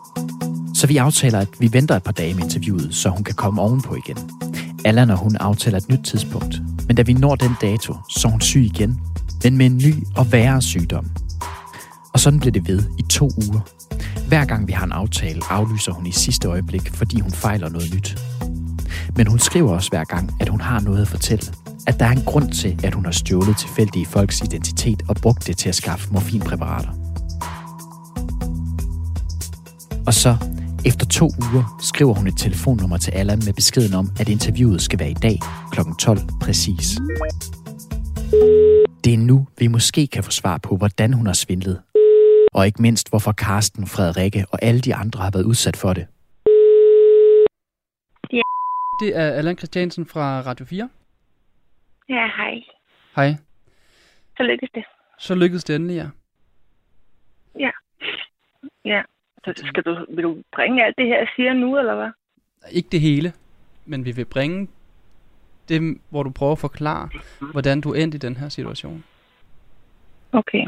Så 0.80 0.86
vi 0.86 0.96
aftaler, 0.96 1.38
at 1.38 1.48
vi 1.58 1.72
venter 1.72 1.96
et 1.96 2.02
par 2.02 2.12
dage 2.12 2.34
med 2.34 2.42
interviewet, 2.42 2.94
så 2.94 3.08
hun 3.08 3.24
kan 3.24 3.34
komme 3.34 3.62
ovenpå 3.62 3.94
igen. 3.94 4.16
Allan 4.84 5.10
og 5.10 5.18
hun 5.18 5.36
aftaler 5.36 5.78
et 5.78 5.88
nyt 5.88 6.04
tidspunkt. 6.04 6.62
Men 6.86 6.96
da 6.96 7.02
vi 7.02 7.12
når 7.12 7.34
den 7.34 7.50
dato, 7.60 7.94
så 8.10 8.28
er 8.28 8.32
hun 8.32 8.40
syg 8.40 8.60
igen, 8.60 9.00
men 9.44 9.56
med 9.56 9.66
en 9.66 9.76
ny 9.76 9.94
og 10.16 10.32
værre 10.32 10.62
sygdom. 10.62 11.10
Og 12.12 12.20
sådan 12.20 12.40
blev 12.40 12.52
det 12.52 12.68
ved 12.68 12.82
i 12.98 13.02
to 13.02 13.30
uger. 13.48 13.60
Hver 14.28 14.44
gang 14.44 14.68
vi 14.68 14.72
har 14.72 14.84
en 14.84 14.92
aftale, 14.92 15.40
aflyser 15.50 15.92
hun 15.92 16.06
i 16.06 16.12
sidste 16.12 16.48
øjeblik, 16.48 16.94
fordi 16.94 17.20
hun 17.20 17.30
fejler 17.30 17.68
noget 17.68 17.94
nyt. 17.94 18.18
Men 19.16 19.26
hun 19.26 19.38
skriver 19.38 19.74
også 19.74 19.90
hver 19.90 20.04
gang, 20.04 20.30
at 20.40 20.48
hun 20.48 20.60
har 20.60 20.80
noget 20.80 21.02
at 21.02 21.08
fortælle. 21.08 21.46
At 21.86 22.00
der 22.00 22.06
er 22.06 22.12
en 22.12 22.24
grund 22.26 22.52
til, 22.52 22.80
at 22.84 22.94
hun 22.94 23.04
har 23.04 23.12
stjålet 23.12 23.56
tilfældige 23.56 24.06
folks 24.06 24.40
identitet 24.40 25.02
og 25.08 25.16
brugt 25.16 25.46
det 25.46 25.56
til 25.56 25.68
at 25.68 25.74
skaffe 25.74 26.08
morfinpræparater. 26.12 26.90
Og 30.06 30.14
så, 30.14 30.36
efter 30.86 31.06
to 31.18 31.26
uger, 31.44 31.64
skriver 31.90 32.14
hun 32.14 32.26
et 32.26 32.38
telefonnummer 32.38 32.98
til 33.04 33.12
Allan 33.20 33.40
med 33.46 33.54
beskeden 33.60 33.94
om, 34.00 34.06
at 34.20 34.28
interviewet 34.28 34.80
skal 34.82 34.98
være 34.98 35.10
i 35.10 35.20
dag 35.26 35.36
kl. 35.72 35.80
12 36.00 36.18
præcis. 36.44 36.86
Det 39.04 39.12
er 39.14 39.22
nu, 39.30 39.46
vi 39.58 39.66
måske 39.66 40.06
kan 40.06 40.24
få 40.24 40.30
svar 40.30 40.58
på, 40.58 40.76
hvordan 40.76 41.12
hun 41.12 41.26
har 41.26 41.38
svindlet. 41.44 41.82
Og 42.52 42.66
ikke 42.66 42.82
mindst, 42.82 43.10
hvorfor 43.10 43.32
Karsten, 43.32 43.86
Frederikke 43.86 44.44
og 44.52 44.58
alle 44.62 44.80
de 44.80 44.94
andre 44.94 45.20
har 45.24 45.30
været 45.30 45.44
udsat 45.44 45.76
for 45.76 45.92
det. 45.92 46.06
Det 49.00 49.16
er 49.16 49.30
Allan 49.30 49.56
Christiansen 49.56 50.06
fra 50.06 50.40
Radio 50.40 50.64
4. 50.66 50.88
Ja, 52.08 52.26
hej. 52.36 52.54
Hej. 53.16 53.34
Så 54.36 54.42
lykkes 54.42 54.70
det. 54.74 54.84
Så 55.18 55.34
lykkedes 55.34 55.64
det 55.64 55.76
endelig, 55.76 55.94
ja. 55.94 56.08
Ja. 57.58 57.70
Så 59.44 59.52
skal 59.66 59.82
du, 59.82 60.06
vil 60.08 60.24
du 60.24 60.42
bringe 60.52 60.84
alt 60.84 60.96
det 60.98 61.06
her, 61.06 61.18
jeg 61.18 61.28
siger 61.36 61.52
nu, 61.52 61.78
eller 61.78 61.94
hvad? 61.94 62.10
Ikke 62.72 62.88
det 62.92 63.00
hele, 63.00 63.32
men 63.86 64.04
vi 64.04 64.12
vil 64.12 64.24
bringe 64.24 64.68
det, 65.68 65.98
hvor 66.10 66.22
du 66.22 66.30
prøver 66.30 66.52
at 66.52 66.58
forklare, 66.58 67.08
hvordan 67.52 67.80
du 67.80 67.92
endte 67.92 68.16
i 68.16 68.18
den 68.18 68.36
her 68.36 68.48
situation. 68.48 69.04
Okay. 70.32 70.66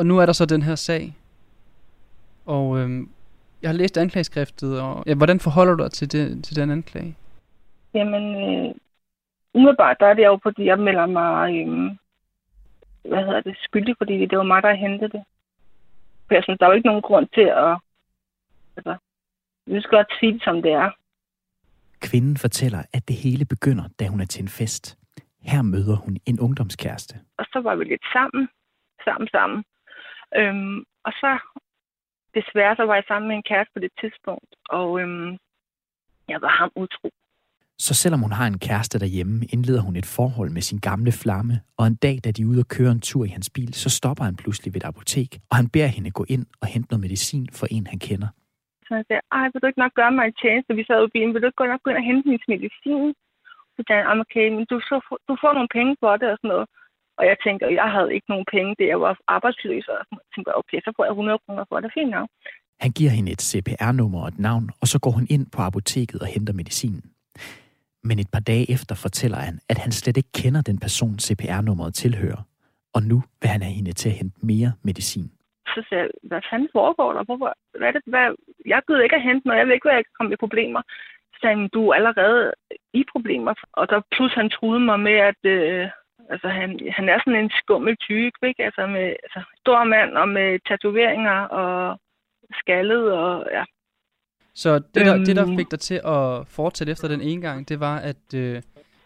Og 0.00 0.06
nu 0.06 0.18
er 0.18 0.26
der 0.26 0.32
så 0.32 0.46
den 0.46 0.62
her 0.62 0.74
sag. 0.74 1.14
Og 2.46 2.78
øhm, 2.78 3.10
jeg 3.62 3.68
har 3.70 3.76
læst 3.76 3.98
anklageskriftet, 3.98 4.80
og 4.80 5.04
ja, 5.06 5.14
hvordan 5.14 5.40
forholder 5.40 5.74
du 5.74 5.82
dig 5.82 5.92
til, 5.92 6.12
det, 6.12 6.44
til 6.44 6.56
den 6.56 6.70
anklage? 6.70 7.16
Jamen, 7.94 8.24
øh, 8.24 8.74
umiddelbart, 9.54 9.96
der 10.00 10.06
er 10.06 10.14
det 10.14 10.24
jo, 10.24 10.38
fordi 10.42 10.64
jeg 10.64 10.78
melder 10.78 11.06
mig, 11.06 11.66
øh, 11.66 11.90
hvad 13.10 13.24
hedder 13.24 13.40
det, 13.40 13.56
skyldig, 13.58 13.94
fordi 13.98 14.26
det 14.26 14.38
var 14.38 14.44
mig, 14.44 14.62
der 14.62 14.74
hentede 14.74 15.10
det. 15.10 15.24
For 16.30 16.34
jeg 16.34 16.44
synes, 16.44 16.58
der 16.58 16.66
er 16.66 16.70
jo 16.70 16.76
ikke 16.76 16.86
nogen 16.86 17.02
grund 17.02 17.28
til 17.34 17.48
at, 17.64 17.72
altså, 18.76 18.94
vi 19.66 19.80
skal 19.80 19.96
godt 19.98 20.12
sige 20.20 20.32
det, 20.32 20.42
som 20.42 20.62
det 20.62 20.72
er. 20.72 20.90
Kvinden 22.00 22.36
fortæller, 22.36 22.82
at 22.92 23.08
det 23.08 23.16
hele 23.16 23.44
begynder, 23.44 23.84
da 24.00 24.06
hun 24.06 24.20
er 24.20 24.24
til 24.24 24.42
en 24.42 24.48
fest. 24.48 24.98
Her 25.42 25.62
møder 25.62 25.96
hun 25.96 26.16
en 26.26 26.40
ungdomskæreste. 26.40 27.14
Og 27.38 27.44
så 27.52 27.60
var 27.60 27.74
vi 27.74 27.84
lidt 27.84 28.04
sammen, 28.12 28.48
sammen, 29.04 29.28
sammen. 29.28 29.64
Øhm, 30.36 30.78
og 31.06 31.12
så, 31.12 31.38
desværre, 32.34 32.76
så 32.76 32.82
var 32.82 32.94
jeg 32.94 33.04
sammen 33.08 33.28
med 33.28 33.36
en 33.36 33.48
kæreste 33.50 33.72
på 33.74 33.80
det 33.80 33.92
tidspunkt, 34.00 34.54
og 34.68 35.00
øhm, 35.00 35.38
jeg 36.28 36.40
var 36.40 36.52
ham 36.60 36.70
utro. 36.76 37.10
Så 37.86 37.92
selvom 38.02 38.20
hun 38.26 38.34
har 38.38 38.46
en 38.52 38.58
kæreste 38.68 38.96
derhjemme, 39.04 39.36
indleder 39.54 39.82
hun 39.86 39.96
et 39.96 40.08
forhold 40.18 40.50
med 40.56 40.62
sin 40.68 40.80
gamle 40.88 41.12
flamme, 41.22 41.54
og 41.78 41.84
en 41.86 41.98
dag, 42.06 42.16
da 42.24 42.28
de 42.34 42.40
er 42.42 42.50
ude 42.52 42.62
og 42.64 42.70
køre 42.76 42.92
en 42.96 43.02
tur 43.08 43.22
i 43.28 43.32
hans 43.36 43.48
bil, 43.56 43.70
så 43.82 43.88
stopper 43.98 44.24
han 44.28 44.36
pludselig 44.42 44.68
ved 44.74 44.80
et 44.80 44.88
apotek, 44.90 45.30
og 45.50 45.54
han 45.60 45.66
beder 45.74 45.90
hende 45.96 46.10
gå 46.18 46.24
ind 46.34 46.44
og 46.62 46.66
hente 46.72 46.88
noget 46.90 47.02
medicin 47.06 47.44
for 47.58 47.66
en, 47.74 47.86
han 47.92 48.00
kender. 48.08 48.30
Så 48.86 48.92
jeg 48.98 49.04
sagde, 49.08 49.22
ej, 49.36 49.46
vil 49.52 49.60
du 49.60 49.66
ikke 49.70 49.82
nok 49.84 49.94
gøre 50.00 50.12
mig 50.16 50.24
en 50.26 50.36
tjeneste? 50.42 50.70
Vi 50.80 50.84
sad 50.88 51.00
i 51.06 51.14
bilen, 51.14 51.32
vil 51.34 51.42
du 51.42 51.48
ikke 51.50 51.72
nok 51.72 51.82
gå 51.84 51.90
ind 51.90 52.00
og 52.02 52.08
hente 52.10 52.24
min 52.30 52.42
medicin? 52.54 53.08
Så 53.74 53.80
sagde 53.86 54.02
han, 54.08 54.20
okay, 54.24 54.46
men 54.54 54.64
du, 54.70 54.76
så, 54.90 54.96
du 55.28 55.34
får 55.42 55.52
nogle 55.58 55.72
penge 55.78 55.92
for 56.02 56.12
det 56.20 56.28
og 56.32 56.38
sådan 56.40 56.52
noget. 56.54 56.66
Og 57.18 57.24
jeg 57.30 57.36
tænker, 57.46 57.66
jeg 57.80 57.88
havde 57.94 58.10
ikke 58.16 58.28
nogen 58.32 58.46
penge, 58.54 58.70
det 58.78 58.86
jeg 58.92 59.00
var 59.06 59.12
arbejdsløs, 59.36 59.84
og 59.90 59.96
jeg 60.00 60.06
tænkte, 60.34 60.50
okay, 60.60 60.78
så 60.84 60.90
får 60.96 61.04
jeg 61.06 61.12
100 61.12 61.38
kroner 61.44 61.64
for 61.70 61.78
det, 61.82 61.90
fint 61.98 62.12
nok. 62.16 62.28
Han 62.84 62.90
giver 62.98 63.12
hende 63.16 63.30
et 63.36 63.42
CPR-nummer 63.50 64.20
og 64.24 64.28
et 64.32 64.38
navn, 64.48 64.66
og 64.80 64.86
så 64.92 64.96
går 65.04 65.12
hun 65.18 65.26
ind 65.34 65.44
på 65.54 65.58
apoteket 65.68 66.18
og 66.24 66.28
henter 66.34 66.54
medicinen. 66.62 67.04
Men 68.04 68.18
et 68.18 68.30
par 68.32 68.40
dage 68.40 68.70
efter 68.72 68.94
fortæller 68.94 69.38
han, 69.38 69.58
at 69.68 69.78
han 69.78 69.92
slet 69.92 70.16
ikke 70.16 70.32
kender 70.32 70.62
den 70.62 70.78
person, 70.78 71.18
CPR-nummeret 71.18 71.94
tilhører. 71.94 72.42
Og 72.94 73.02
nu 73.02 73.22
vil 73.40 73.48
han 73.54 73.62
have 73.62 73.74
hende 73.74 73.92
til 73.92 74.08
at 74.08 74.14
hente 74.14 74.46
mere 74.46 74.72
medicin. 74.82 75.30
Så 75.74 75.84
sagde 75.88 76.02
jeg, 76.02 76.10
hvad 76.22 76.42
fanden 76.50 76.68
foregår 76.72 77.12
der? 77.12 77.24
Hvorfor, 77.24 77.54
hvad 77.78 77.88
er 77.88 77.92
det, 77.92 78.02
hvad, 78.06 78.26
jeg 78.66 78.82
gider 78.86 79.02
ikke 79.02 79.16
at 79.16 79.22
hente 79.22 79.46
noget, 79.46 79.58
jeg 79.58 79.66
ved 79.66 79.74
ikke, 79.74 79.88
hvad 79.88 79.98
jeg 79.98 80.04
kan 80.04 80.18
komme 80.18 80.32
i 80.32 80.42
problemer. 80.44 80.82
Så 81.32 81.36
sagde 81.40 81.56
han, 81.56 81.68
du 81.68 81.88
er 81.88 81.94
allerede 81.94 82.52
i 82.92 83.02
problemer. 83.12 83.54
Og 83.72 83.88
der 83.90 84.00
plus 84.14 84.32
han 84.34 84.50
truede 84.50 84.84
mig 84.90 85.00
med, 85.00 85.16
at 85.30 85.40
øh, 85.44 85.88
altså, 86.32 86.48
han, 86.48 86.70
han 86.96 87.08
er 87.08 87.18
sådan 87.18 87.42
en 87.44 87.52
skummel 87.60 87.96
type, 87.96 88.38
ikke? 88.48 88.64
Altså 88.64 88.86
med 88.86 89.06
altså, 89.24 89.40
stor 89.62 89.84
mand 89.84 90.10
og 90.22 90.28
med 90.28 90.48
tatoveringer 90.68 91.38
og 91.60 92.00
skaldet 92.60 93.12
og 93.12 93.46
ja, 93.56 93.64
så 94.62 94.70
det, 94.94 95.02
der, 95.06 95.14
det, 95.26 95.36
der 95.36 95.46
Øhm. 95.48 95.56
fik 95.58 95.70
dig 95.70 95.80
til 95.88 95.98
at 96.16 96.24
fortsætte 96.58 96.90
efter 96.92 97.08
den 97.08 97.20
ene 97.20 97.42
gang, 97.48 97.68
det 97.68 97.80
var, 97.80 97.96
at 98.10 98.24
øh, 98.42 98.56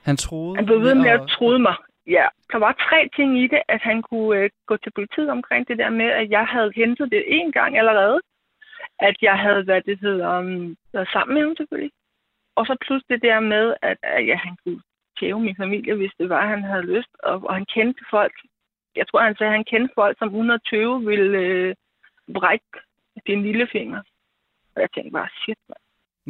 han 0.09 0.17
troede... 0.17 0.57
Han 0.57 0.67
blev 0.67 0.81
ved 0.87 0.95
med 0.95 1.11
at 1.17 1.21
at- 1.21 1.29
troede 1.37 1.59
mig. 1.59 1.77
Ja, 2.07 2.27
der 2.53 2.59
var 2.67 2.73
tre 2.89 3.01
ting 3.17 3.31
i 3.45 3.47
det, 3.53 3.63
at 3.69 3.81
han 3.91 4.03
kunne 4.03 4.39
øh, 4.41 4.51
gå 4.67 4.77
til 4.77 4.93
politiet 4.99 5.31
omkring 5.31 5.69
det 5.69 5.79
der 5.79 5.91
med, 5.91 6.09
at 6.21 6.31
jeg 6.31 6.45
havde 6.55 6.73
hentet 6.77 7.11
det 7.15 7.23
en 7.39 7.53
gang 7.53 7.79
allerede. 7.79 8.21
At 8.99 9.17
jeg 9.23 9.37
havde, 9.39 9.63
hvad 9.65 9.81
det 9.89 9.99
hedder, 10.01 10.39
um, 10.39 10.77
været 10.93 11.09
sammen 11.13 11.35
med 11.35 11.43
ham 11.43 11.57
selvfølgelig. 11.57 11.93
Og 12.57 12.67
så 12.67 12.77
plus 12.87 13.03
det 13.11 13.23
der 13.23 13.41
med, 13.41 13.75
at, 13.83 13.97
at 14.03 14.27
ja, 14.27 14.37
han 14.37 14.57
kunne 14.65 14.81
tæve 15.21 15.41
min 15.41 15.57
familie, 15.57 15.95
hvis 15.95 16.13
det 16.19 16.29
var, 16.29 16.47
han 16.47 16.63
havde 16.63 16.83
lyst. 16.97 17.13
Og, 17.23 17.35
og 17.49 17.55
han 17.55 17.67
kendte 17.75 18.03
folk. 18.11 18.35
Jeg 18.97 19.05
tror, 19.09 19.21
han 19.21 19.37
sagde, 19.37 19.51
at 19.53 19.57
han 19.59 19.65
kendte 19.73 19.93
folk, 19.95 20.19
som 20.19 20.29
120 20.29 21.05
ville 21.07 21.39
øh, 21.39 21.75
brække 22.35 22.71
din 23.27 23.43
lille 23.43 23.67
finger. 23.73 24.01
Og 24.75 24.79
jeg 24.83 24.91
tænkte 24.95 25.13
bare, 25.19 25.29
shit, 25.43 25.61
man. 25.69 25.81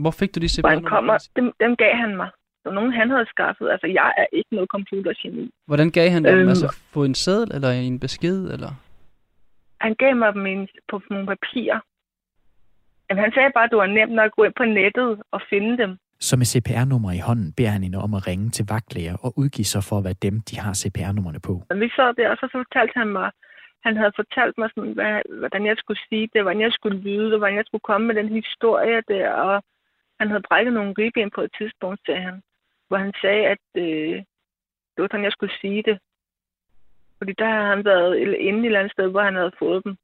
Hvor 0.02 0.10
fik 0.20 0.34
du 0.34 0.40
de 0.40 0.48
Hvor 0.60 0.68
han 0.68 0.84
kommer, 0.94 1.28
dem, 1.36 1.52
dem 1.60 1.76
gav 1.76 1.94
han 2.02 2.16
mig. 2.16 2.30
Så 2.62 2.70
nogen 2.70 2.92
han 2.92 3.10
havde 3.10 3.26
skaffet. 3.26 3.70
Altså, 3.70 3.86
jeg 3.86 4.12
er 4.16 4.26
ikke 4.32 4.54
noget 4.56 4.68
computergeni. 4.68 5.50
Hvordan 5.66 5.90
gav 5.90 6.10
han 6.10 6.24
dem? 6.24 6.38
Øhm. 6.38 6.48
Altså 6.48 6.76
på 6.94 7.04
en 7.04 7.14
seddel, 7.14 7.54
eller 7.54 7.70
en 7.70 8.00
besked, 8.00 8.38
eller... 8.54 8.70
Han 9.80 9.94
gav 9.94 10.16
mig 10.16 10.34
dem 10.34 10.46
en, 10.46 10.68
på 10.90 11.02
nogle 11.10 11.26
papirer. 11.26 11.80
Jamen, 13.10 13.24
han 13.24 13.32
sagde 13.32 13.50
bare, 13.54 13.64
at 13.64 13.70
det 13.70 13.78
var 13.78 13.86
nemt 13.86 14.12
nok 14.12 14.24
at 14.24 14.36
gå 14.36 14.42
ind 14.44 14.54
på 14.56 14.64
nettet 14.64 15.22
og 15.30 15.40
finde 15.50 15.78
dem. 15.82 15.98
Så 16.20 16.36
med 16.36 16.46
CPR-nummer 16.52 17.12
i 17.12 17.18
hånden 17.28 17.52
beder 17.56 17.70
han 17.76 17.82
hende 17.82 17.98
om 17.98 18.14
at 18.14 18.26
ringe 18.26 18.50
til 18.50 18.64
vagtlæger 18.68 19.16
og 19.24 19.30
udgive 19.36 19.64
sig 19.64 19.82
for 19.88 19.96
at 19.98 20.04
være 20.04 20.18
dem, 20.26 20.40
de 20.48 20.54
har 20.58 20.72
CPR-nummerne 20.82 21.40
på. 21.48 21.54
Og 21.70 21.76
vi 21.80 21.88
sad 21.96 22.14
der, 22.14 22.28
og 22.32 22.36
så 22.36 22.46
fortalte 22.52 22.94
han 23.00 23.08
mig, 23.08 23.30
han 23.84 23.96
havde 24.00 24.18
fortalt 24.20 24.54
mig, 24.58 24.68
sådan, 24.74 24.96
hvad, 24.98 25.14
hvordan 25.40 25.66
jeg 25.66 25.76
skulle 25.78 26.00
sige 26.08 26.28
det, 26.32 26.42
hvordan 26.42 26.60
jeg 26.66 26.72
skulle 26.72 26.98
lyde 27.06 27.30
det, 27.30 27.38
hvordan 27.38 27.56
jeg 27.60 27.66
skulle 27.66 27.88
komme 27.90 28.06
med 28.06 28.14
den 28.20 28.28
historie 28.40 29.02
der, 29.12 29.30
og 29.30 29.54
han 30.20 30.28
havde 30.28 30.46
brækket 30.48 30.72
nogle 30.74 30.94
ribben 30.98 31.30
på 31.34 31.40
et 31.46 31.52
tidspunkt, 31.58 32.00
sagde 32.06 32.22
han, 32.28 32.36
hvor 32.88 32.98
han 33.04 33.12
sagde, 33.22 33.44
at 33.54 33.64
øh, 33.84 34.16
det 34.92 35.00
var 35.02 35.08
sådan, 35.10 35.28
jeg 35.28 35.36
skulle 35.36 35.54
sige 35.60 35.82
det. 35.88 35.96
Fordi 37.18 37.32
der 37.38 37.48
havde 37.54 37.68
han 37.74 37.84
været 37.84 38.16
inde 38.48 38.60
et 38.60 38.66
eller 38.66 38.80
andet 38.80 38.92
sted, 38.92 39.08
hvor 39.10 39.22
han 39.22 39.34
havde 39.34 39.58
fået 39.58 39.84
dem. 39.84 39.96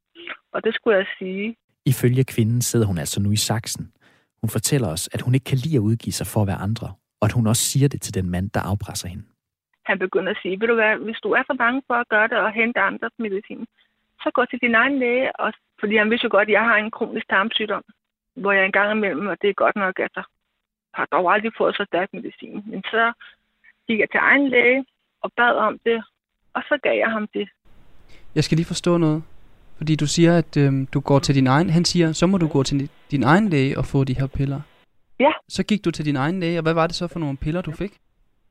Og 0.53 0.65
det 0.65 0.75
skulle 0.75 0.97
jeg 0.97 1.07
sige. 1.19 1.57
Ifølge 1.87 2.25
kvinden 2.25 2.63
sidder 2.63 2.87
hun 2.87 2.99
altså 2.99 3.23
nu 3.23 3.31
i 3.33 3.37
saksen. 3.37 3.93
Hun 4.41 4.51
fortæller 4.51 4.89
os, 4.89 5.09
at 5.13 5.21
hun 5.21 5.35
ikke 5.35 5.45
kan 5.45 5.59
lide 5.59 5.77
at 5.77 5.87
udgive 5.89 6.13
sig 6.13 6.27
for 6.27 6.41
at 6.43 6.47
være 6.47 6.65
andre, 6.69 6.89
og 7.21 7.25
at 7.29 7.33
hun 7.33 7.47
også 7.47 7.63
siger 7.63 7.89
det 7.89 8.01
til 8.03 8.15
den 8.15 8.31
mand, 8.31 8.51
der 8.51 8.61
afpresser 8.61 9.09
hende 9.09 9.25
han 9.91 9.99
begynder 9.99 10.31
at 10.33 10.41
sige, 10.43 10.61
ved 10.61 10.69
du 10.69 10.75
hvad, 10.75 10.93
hvis 11.07 11.21
du 11.25 11.31
er 11.39 11.43
så 11.47 11.55
bange 11.63 11.83
for 11.87 11.95
at 11.95 12.09
gøre 12.09 12.29
det 12.29 12.39
og 12.39 12.53
hente 12.59 12.81
andres 12.81 13.17
medicin, 13.19 13.67
så 14.23 14.31
gå 14.35 14.43
til 14.45 14.59
din 14.65 14.75
egen 14.75 14.99
læge, 14.99 15.37
og, 15.43 15.53
fordi 15.81 15.95
han 15.97 16.11
vidste 16.11 16.25
jo 16.25 16.37
godt, 16.37 16.49
at 16.49 16.57
jeg 16.59 16.65
har 16.71 16.77
en 16.77 16.91
kronisk 16.91 17.29
tarmsygdom, 17.29 17.85
hvor 18.43 18.53
jeg 18.53 18.65
engang 18.65 18.91
imellem, 18.93 19.27
og 19.33 19.37
det 19.43 19.49
er 19.51 19.63
godt 19.65 19.77
nok, 19.77 19.95
at 20.07 20.13
jeg 20.17 20.25
har 20.95 21.07
dog 21.13 21.33
aldrig 21.33 21.53
fået 21.59 21.77
så 21.77 21.85
stærk 21.91 22.09
medicin. 22.13 22.63
Men 22.67 22.83
så 22.83 23.13
gik 23.87 23.99
jeg 24.01 24.11
til 24.11 24.21
egen 24.23 24.49
læge 24.49 24.85
og 25.23 25.33
bad 25.37 25.55
om 25.69 25.79
det, 25.87 25.99
og 26.55 26.63
så 26.69 26.79
gav 26.83 26.97
jeg 26.99 27.11
ham 27.11 27.27
det. 27.35 27.49
Jeg 28.35 28.45
skal 28.45 28.57
lige 28.57 28.73
forstå 28.75 28.97
noget. 28.97 29.23
Fordi 29.81 29.97
du 29.97 30.07
siger, 30.07 30.39
at 30.39 30.57
øhm, 30.57 30.87
du 30.87 31.01
går 31.01 31.19
til 31.19 31.35
din 31.35 31.47
egen... 31.47 31.71
Han 31.71 31.85
siger, 31.85 32.13
så 32.13 32.27
må 32.27 32.39
du 32.39 32.49
gå 32.49 32.63
til 32.63 32.91
din 33.11 33.23
egen 33.23 33.49
læge 33.49 33.79
og 33.79 33.85
få 33.85 34.05
de 34.05 34.19
her 34.21 34.27
piller. 34.27 34.61
Ja. 35.21 35.33
Så 35.49 35.63
gik 35.63 35.85
du 35.85 35.91
til 35.91 36.05
din 36.05 36.17
egen 36.17 36.41
læge, 36.41 36.59
og 36.59 36.63
hvad 36.63 36.75
var 36.75 36.87
det 36.87 36.97
så 36.97 37.09
for 37.09 37.19
nogle 37.19 37.37
piller, 37.37 37.63
du 37.63 37.73
fik? 37.73 37.93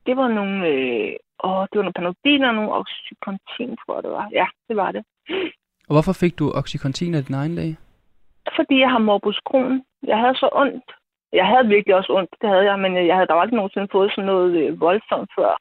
Det 0.06 0.16
var 0.16 0.28
nogle, 0.28 0.68
øh, 0.68 1.12
åh, 1.44 1.62
det 1.70 1.76
var 1.78 1.86
nogle 1.86 1.98
panodil 2.00 2.44
og 2.44 2.54
nogle 2.54 2.72
oxycontin, 2.80 3.76
tror 3.80 3.94
jeg 3.96 4.02
det 4.02 4.10
var. 4.10 4.28
Ja, 4.32 4.46
det 4.68 4.76
var 4.76 4.90
det. 4.92 5.02
Og 5.88 5.92
hvorfor 5.94 6.12
fik 6.12 6.38
du 6.38 6.52
Oxycontin 6.60 7.14
af 7.14 7.24
din 7.24 7.34
egen 7.34 7.54
læge? 7.54 7.76
Fordi 8.56 8.80
jeg 8.80 8.90
har 8.90 8.98
morbus 8.98 9.40
Crohn. 9.48 9.84
Jeg 10.02 10.18
havde 10.18 10.34
så 10.34 10.48
ondt. 10.52 10.88
Jeg 11.32 11.46
havde 11.46 11.68
virkelig 11.68 11.94
også 11.96 12.12
ondt, 12.12 12.34
det 12.40 12.48
havde 12.48 12.64
jeg, 12.70 12.78
men 12.78 13.06
jeg 13.06 13.16
havde 13.16 13.26
da 13.26 13.34
aldrig 13.40 13.56
nogensinde 13.56 13.88
fået 13.92 14.12
sådan 14.14 14.26
noget 14.26 14.52
øh, 14.60 14.80
voldsomt 14.80 15.30
før. 15.38 15.52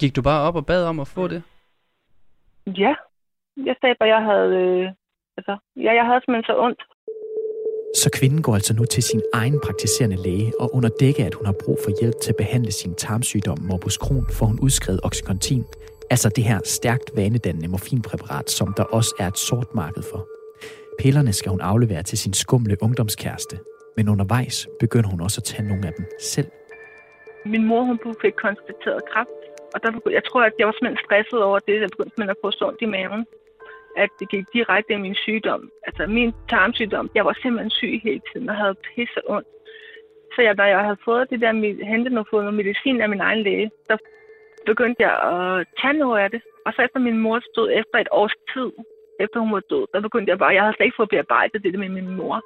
Gik 0.00 0.16
du 0.16 0.22
bare 0.22 0.42
op 0.48 0.56
og 0.56 0.66
bad 0.66 0.86
om 0.86 1.00
at 1.00 1.08
få 1.08 1.28
det? 1.28 1.42
Ja, 2.66 2.94
jeg 3.56 3.76
sagde 3.80 3.94
bare, 3.98 4.08
jeg 4.08 4.22
havde, 4.30 4.50
øh, 4.64 4.92
altså, 5.36 5.56
ja, 5.76 5.92
jeg 5.98 6.06
havde 6.06 6.20
simpelthen 6.20 6.50
så 6.50 6.60
ondt. 6.66 6.82
Så 7.94 8.10
kvinden 8.12 8.42
går 8.42 8.54
altså 8.54 8.74
nu 8.74 8.84
til 8.84 9.02
sin 9.02 9.22
egen 9.32 9.60
praktiserende 9.64 10.16
læge, 10.16 10.52
og 10.60 10.74
under 10.74 10.88
dække, 10.88 11.24
at 11.24 11.34
hun 11.34 11.46
har 11.46 11.54
brug 11.64 11.78
for 11.84 12.00
hjælp 12.00 12.14
til 12.22 12.30
at 12.30 12.36
behandle 12.36 12.72
sin 12.72 12.94
tarmsygdom 12.94 13.58
morbus 13.60 13.94
Crohn, 13.94 14.26
får 14.32 14.46
hun 14.46 14.58
udskrevet 14.62 15.00
Oxycontin, 15.04 15.64
altså 16.10 16.28
det 16.28 16.44
her 16.44 16.60
stærkt 16.64 17.10
vanedannende 17.16 17.68
morfinpræparat, 17.68 18.50
som 18.50 18.74
der 18.76 18.82
også 18.82 19.14
er 19.18 19.26
et 19.26 19.38
sort 19.38 19.74
marked 19.74 20.02
for. 20.02 20.28
Pillerne 20.98 21.32
skal 21.32 21.50
hun 21.50 21.60
aflevere 21.60 22.02
til 22.02 22.18
sin 22.18 22.34
skumle 22.34 22.76
ungdomskæreste, 22.82 23.58
men 23.96 24.08
undervejs 24.08 24.68
begynder 24.80 25.08
hun 25.08 25.20
også 25.20 25.40
at 25.40 25.44
tage 25.44 25.68
nogle 25.68 25.86
af 25.86 25.92
dem 25.98 26.06
selv. 26.20 26.50
Min 27.46 27.64
mor, 27.64 27.82
hun 27.84 28.16
fik 28.22 28.32
konstateret 28.46 29.00
kræft, 29.12 29.40
og 29.74 29.82
der, 29.82 30.10
jeg 30.10 30.24
tror, 30.28 30.42
at 30.42 30.52
jeg 30.58 30.66
var 30.66 30.72
simpelthen 30.72 31.04
stresset 31.06 31.42
over 31.42 31.58
det. 31.58 31.80
Jeg 31.80 31.88
begyndte 31.94 32.16
med 32.18 32.28
at 32.28 32.36
få 32.42 32.50
sundt 32.50 32.78
i 32.82 32.86
maven. 32.96 33.26
At 33.96 34.10
det 34.20 34.28
gik 34.28 34.44
direkte 34.52 34.92
i 34.92 34.96
min 34.96 35.14
sygdom. 35.14 35.70
Altså 35.86 36.06
min 36.06 36.32
tarmsygdom. 36.48 37.10
Jeg 37.14 37.24
var 37.24 37.36
simpelthen 37.42 37.70
syg 37.70 38.00
hele 38.04 38.20
tiden 38.32 38.48
og 38.48 38.56
havde 38.56 38.74
pisse 38.74 39.20
ondt. 39.26 39.48
Så 40.34 40.42
jeg, 40.42 40.58
da 40.58 40.62
jeg 40.62 40.80
havde 40.80 41.04
fået 41.04 41.30
det 41.30 41.40
der, 41.40 41.52
hentet 41.92 42.12
noget, 42.12 42.28
fået 42.30 42.44
noget 42.44 42.60
medicin 42.60 43.00
af 43.00 43.08
min 43.08 43.20
egen 43.20 43.42
læge, 43.42 43.70
der 43.88 43.96
begyndte 44.66 45.02
jeg 45.06 45.14
at 45.32 45.66
tage 45.80 45.98
noget 46.02 46.18
af 46.24 46.30
det. 46.30 46.40
Og 46.66 46.72
så 46.72 46.82
efter 46.82 46.98
min 46.98 47.18
mor 47.18 47.40
stod 47.52 47.68
efter 47.80 47.96
et 47.98 48.10
års 48.10 48.36
tid, 48.52 48.70
efter 49.24 49.38
hun 49.40 49.52
var 49.52 49.62
død, 49.70 49.84
der 49.94 50.00
begyndte 50.00 50.30
jeg 50.30 50.38
bare, 50.38 50.54
jeg 50.54 50.62
havde 50.62 50.76
slet 50.76 50.86
ikke 50.86 51.00
fået 51.00 51.14
bearbejdet 51.14 51.62
det 51.62 51.72
der 51.72 51.78
med 51.78 51.88
min 51.98 52.08
mor. 52.16 52.36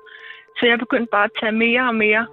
Så 0.59 0.63
jeg 0.67 0.79
begyndte 0.79 1.11
bare 1.17 1.25
at 1.25 1.35
tage 1.41 1.53
mere 1.53 1.83
og 1.91 1.95
mere. 1.95 2.27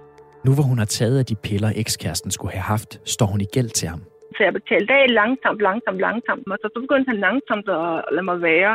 Nu 0.46 0.50
hvor 0.54 0.66
hun 0.70 0.78
har 0.78 0.90
taget 0.98 1.18
af 1.18 1.26
de 1.26 1.36
piller, 1.46 1.70
ekskæresten 1.76 2.30
skulle 2.30 2.52
have 2.52 2.68
haft, 2.74 2.90
står 3.14 3.26
hun 3.26 3.40
i 3.40 3.48
gæld 3.54 3.70
til 3.70 3.88
ham. 3.88 4.00
Så 4.36 4.40
jeg 4.46 4.52
betalte 4.52 4.92
af 4.94 5.14
langsomt, 5.20 5.60
langsomt, 5.68 5.98
langsomt. 5.98 6.42
Og 6.52 6.58
så 6.62 6.80
begyndte 6.84 7.08
han 7.12 7.20
langsomt 7.28 7.68
at 7.68 8.04
lade 8.14 8.26
mig 8.30 8.42
være. 8.42 8.74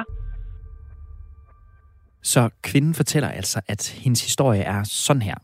Så 2.27 2.50
kvinden 2.62 2.93
fortæller 2.93 3.29
altså, 3.29 3.62
at 3.67 3.89
hendes 3.89 4.22
historie 4.22 4.62
er 4.62 4.84
sådan 4.84 5.22
her. 5.22 5.36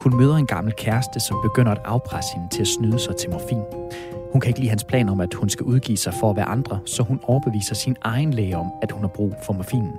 Hun 0.00 0.16
møder 0.16 0.36
en 0.36 0.46
gammel 0.46 0.74
kæreste, 0.78 1.20
som 1.20 1.36
begynder 1.42 1.72
at 1.72 1.80
afpresse 1.84 2.34
hende 2.34 2.48
til 2.52 2.60
at 2.60 2.66
snyde 2.66 2.98
sig 2.98 3.16
til 3.16 3.30
morfin. 3.30 3.62
Hun 4.32 4.40
kan 4.40 4.48
ikke 4.48 4.60
lide 4.60 4.68
hans 4.68 4.84
plan 4.84 5.08
om, 5.08 5.20
at 5.20 5.34
hun 5.34 5.48
skal 5.48 5.64
udgive 5.64 5.96
sig 5.96 6.14
for 6.20 6.30
at 6.30 6.36
være 6.36 6.44
andre, 6.44 6.80
så 6.86 7.02
hun 7.02 7.20
overbeviser 7.22 7.74
sin 7.74 7.96
egen 8.02 8.34
læge 8.34 8.56
om, 8.56 8.66
at 8.82 8.92
hun 8.92 9.02
har 9.02 9.08
brug 9.08 9.34
for 9.46 9.52
morfinen. 9.52 9.92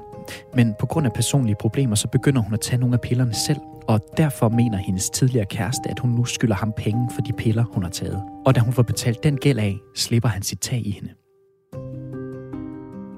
Men 0.53 0.75
på 0.79 0.85
grund 0.85 1.05
af 1.05 1.13
personlige 1.13 1.55
problemer, 1.55 1.95
så 1.95 2.07
begynder 2.07 2.41
hun 2.41 2.53
at 2.53 2.61
tage 2.61 2.79
nogle 2.79 2.93
af 2.93 3.01
pillerne 3.01 3.33
selv, 3.33 3.59
og 3.87 3.99
derfor 4.17 4.49
mener 4.49 4.77
hendes 4.77 5.09
tidligere 5.09 5.45
kæreste, 5.45 5.89
at 5.89 5.99
hun 5.99 6.11
nu 6.11 6.25
skylder 6.25 6.55
ham 6.55 6.73
penge 6.77 7.09
for 7.15 7.21
de 7.21 7.33
piller, 7.33 7.63
hun 7.63 7.83
har 7.83 7.89
taget. 7.89 8.23
Og 8.45 8.55
da 8.55 8.59
hun 8.59 8.73
får 8.73 8.83
betalt 8.83 9.23
den 9.23 9.37
gæld 9.37 9.59
af, 9.59 9.77
slipper 9.95 10.29
han 10.29 10.41
sit 10.41 10.59
tag 10.59 10.87
i 10.87 10.91
hende. 10.91 11.13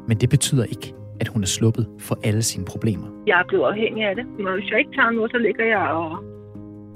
Men 0.08 0.18
det 0.18 0.30
betyder 0.30 0.64
ikke, 0.64 0.94
at 1.20 1.28
hun 1.28 1.42
er 1.42 1.48
sluppet 1.48 1.88
for 2.00 2.18
alle 2.24 2.44
sine 2.44 2.66
problemer. 2.66 3.08
Jeg 3.28 3.40
er 3.40 3.48
blevet 3.48 3.64
afhængig 3.64 4.04
af 4.10 4.16
det. 4.16 4.26
Men 4.38 4.54
hvis 4.54 4.72
jeg 4.72 4.80
ikke 4.80 4.92
tager 4.96 5.12
noget, 5.12 5.32
så 5.32 5.38
ligger 5.38 5.66
jeg 5.66 5.88
og 6.02 6.10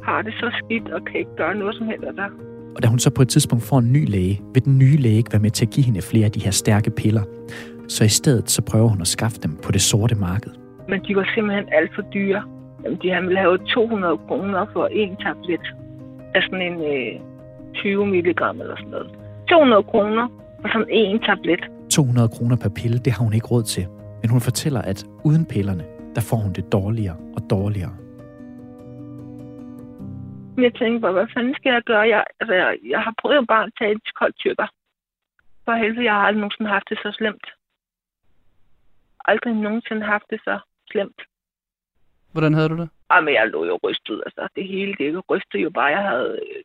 har 0.04 0.22
det 0.22 0.34
så 0.34 0.52
skidt 0.60 0.90
og 0.90 1.06
kan 1.06 1.20
ikke 1.20 1.36
gøre 1.38 1.56
noget 1.56 1.76
som 1.76 1.88
helst. 1.88 2.06
Der. 2.18 2.30
Og 2.76 2.84
da 2.84 2.88
hun 2.88 3.00
så 3.00 3.10
på 3.10 3.22
et 3.22 3.30
tidspunkt 3.30 3.64
får 3.64 3.80
en 3.80 3.94
ny 3.94 4.10
læge, 4.10 4.42
vil 4.54 4.66
den 4.66 4.78
nye 4.78 4.98
læge 4.98 5.18
ikke 5.18 5.32
være 5.32 5.42
med 5.42 5.52
til 5.52 5.66
at 5.66 5.72
give 5.72 5.86
hende 5.86 6.02
flere 6.02 6.26
af 6.26 6.32
de 6.32 6.40
her 6.40 6.52
stærke 6.52 6.92
piller. 6.92 7.24
Så 7.88 8.04
i 8.04 8.08
stedet 8.08 8.50
så 8.50 8.62
prøver 8.62 8.88
hun 8.88 9.02
at 9.02 9.08
skaffe 9.08 9.38
dem 9.44 9.52
på 9.64 9.72
det 9.72 9.82
sorte 9.82 10.16
marked. 10.16 10.52
Men 10.90 11.02
de 11.08 11.16
var 11.16 11.28
simpelthen 11.36 11.66
alt 11.72 11.92
for 11.96 12.02
dyre. 12.02 12.44
Jamen, 12.84 13.00
de 13.02 13.10
han 13.10 13.24
ville 13.24 13.40
have 13.40 13.58
200 13.58 14.18
kroner 14.28 14.66
for 14.74 14.86
en 14.88 15.16
tablet 15.16 15.66
af 16.36 16.42
sådan 16.44 16.62
en 16.62 16.78
øh, 16.82 17.20
20 17.74 18.08
milligram 18.08 18.62
eller 18.62 18.76
sådan 18.76 18.90
noget. 18.90 19.10
200 19.50 19.84
kroner 19.84 20.28
for 20.62 20.68
sådan 20.74 20.88
en 20.90 21.20
tablet. 21.20 21.64
200 21.90 22.28
kroner 22.28 22.56
per 22.56 22.70
pille, 22.70 22.98
det 22.98 23.14
har 23.14 23.24
hun 23.24 23.34
ikke 23.34 23.48
råd 23.48 23.64
til. 23.64 23.88
Men 24.22 24.30
hun 24.30 24.42
fortæller, 24.42 24.82
at 24.82 25.06
uden 25.26 25.46
pillerne, 25.46 25.84
der 26.16 26.22
får 26.30 26.38
hun 26.38 26.54
det 26.54 26.72
dårligere 26.72 27.18
og 27.36 27.42
dårligere. 27.50 27.94
Jeg 30.66 30.74
tænkte 30.76 31.00
bare, 31.02 31.12
hvad 31.12 31.28
fanden 31.34 31.56
skal 31.56 31.72
jeg 31.74 31.84
gøre? 31.84 32.06
Jeg, 32.16 32.24
altså, 32.40 32.54
jeg, 32.54 32.78
jeg 32.84 33.02
har 33.02 33.14
prøvet 33.22 33.48
bare 33.48 33.64
at 33.64 33.74
tage 33.80 33.92
et 33.92 34.14
koldt 34.16 34.38
tykker. 34.38 34.68
For 35.66 35.74
helvede, 35.74 36.06
jeg 36.06 36.14
har 36.14 36.26
aldrig 36.28 36.42
nogensinde 36.42 36.72
haft 36.72 36.90
det 36.90 36.98
så 36.98 37.12
slemt. 37.12 37.48
Aldrig 39.26 39.54
nogensinde 39.54 40.04
haft 40.06 40.26
det 40.30 40.42
så 40.44 40.60
slemt. 40.92 41.22
Hvordan 42.32 42.54
havde 42.54 42.70
du 42.70 42.78
det? 42.78 42.90
Ej, 43.10 43.22
men 43.22 43.34
jeg 43.34 43.48
lå 43.48 43.66
jo 43.66 43.80
rystet. 43.84 44.24
Altså, 44.26 44.48
det 44.56 44.68
hele, 44.68 44.94
det 45.00 45.30
rystede 45.30 45.64
jo 45.64 45.70
bare. 45.70 45.86
Jeg 45.86 46.04
havde 46.10 46.40
øh, 46.50 46.64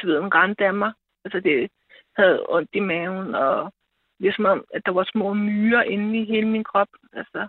sveden 0.00 0.34
rent 0.34 0.60
af 0.60 0.74
mig. 0.74 0.92
Altså, 1.24 1.40
det 1.40 1.70
havde 2.16 2.44
ondt 2.48 2.70
i 2.72 2.80
maven, 2.80 3.34
og 3.34 3.72
det 4.18 4.28
er 4.28 4.32
som 4.36 4.44
om, 4.44 4.64
at 4.74 4.82
der 4.86 4.92
var 4.92 5.06
små 5.12 5.34
myrer 5.34 5.82
inde 5.82 6.18
i 6.20 6.24
hele 6.24 6.48
min 6.48 6.64
krop. 6.64 6.88
Altså, 7.12 7.48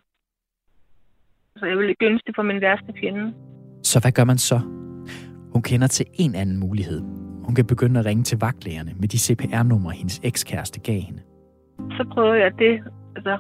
så 1.58 1.66
jeg 1.66 1.78
ville 1.78 1.90
ikke 1.90 2.06
ønske 2.06 2.28
det 2.28 2.36
for 2.36 2.44
min 2.44 2.62
værste 2.62 2.94
fjende. 3.00 3.34
Så 3.84 4.00
hvad 4.02 4.12
gør 4.12 4.24
man 4.24 4.38
så? 4.38 4.60
Hun 5.54 5.62
kender 5.62 5.88
til 5.88 6.06
en 6.14 6.36
anden 6.36 6.60
mulighed. 6.60 7.02
Hun 7.46 7.56
kan 7.56 7.66
begynde 7.68 8.00
at 8.00 8.06
ringe 8.06 8.24
til 8.24 8.40
vagtlægerne 8.40 8.94
med 9.00 9.08
de 9.08 9.20
CPR-numre, 9.20 9.92
hendes 9.92 10.22
ekskæreste 10.24 10.80
gav 10.80 11.00
hende. 11.00 11.22
Så 11.98 12.04
prøvede 12.14 12.40
jeg 12.44 12.52
det. 12.60 12.84
Altså, 13.16 13.38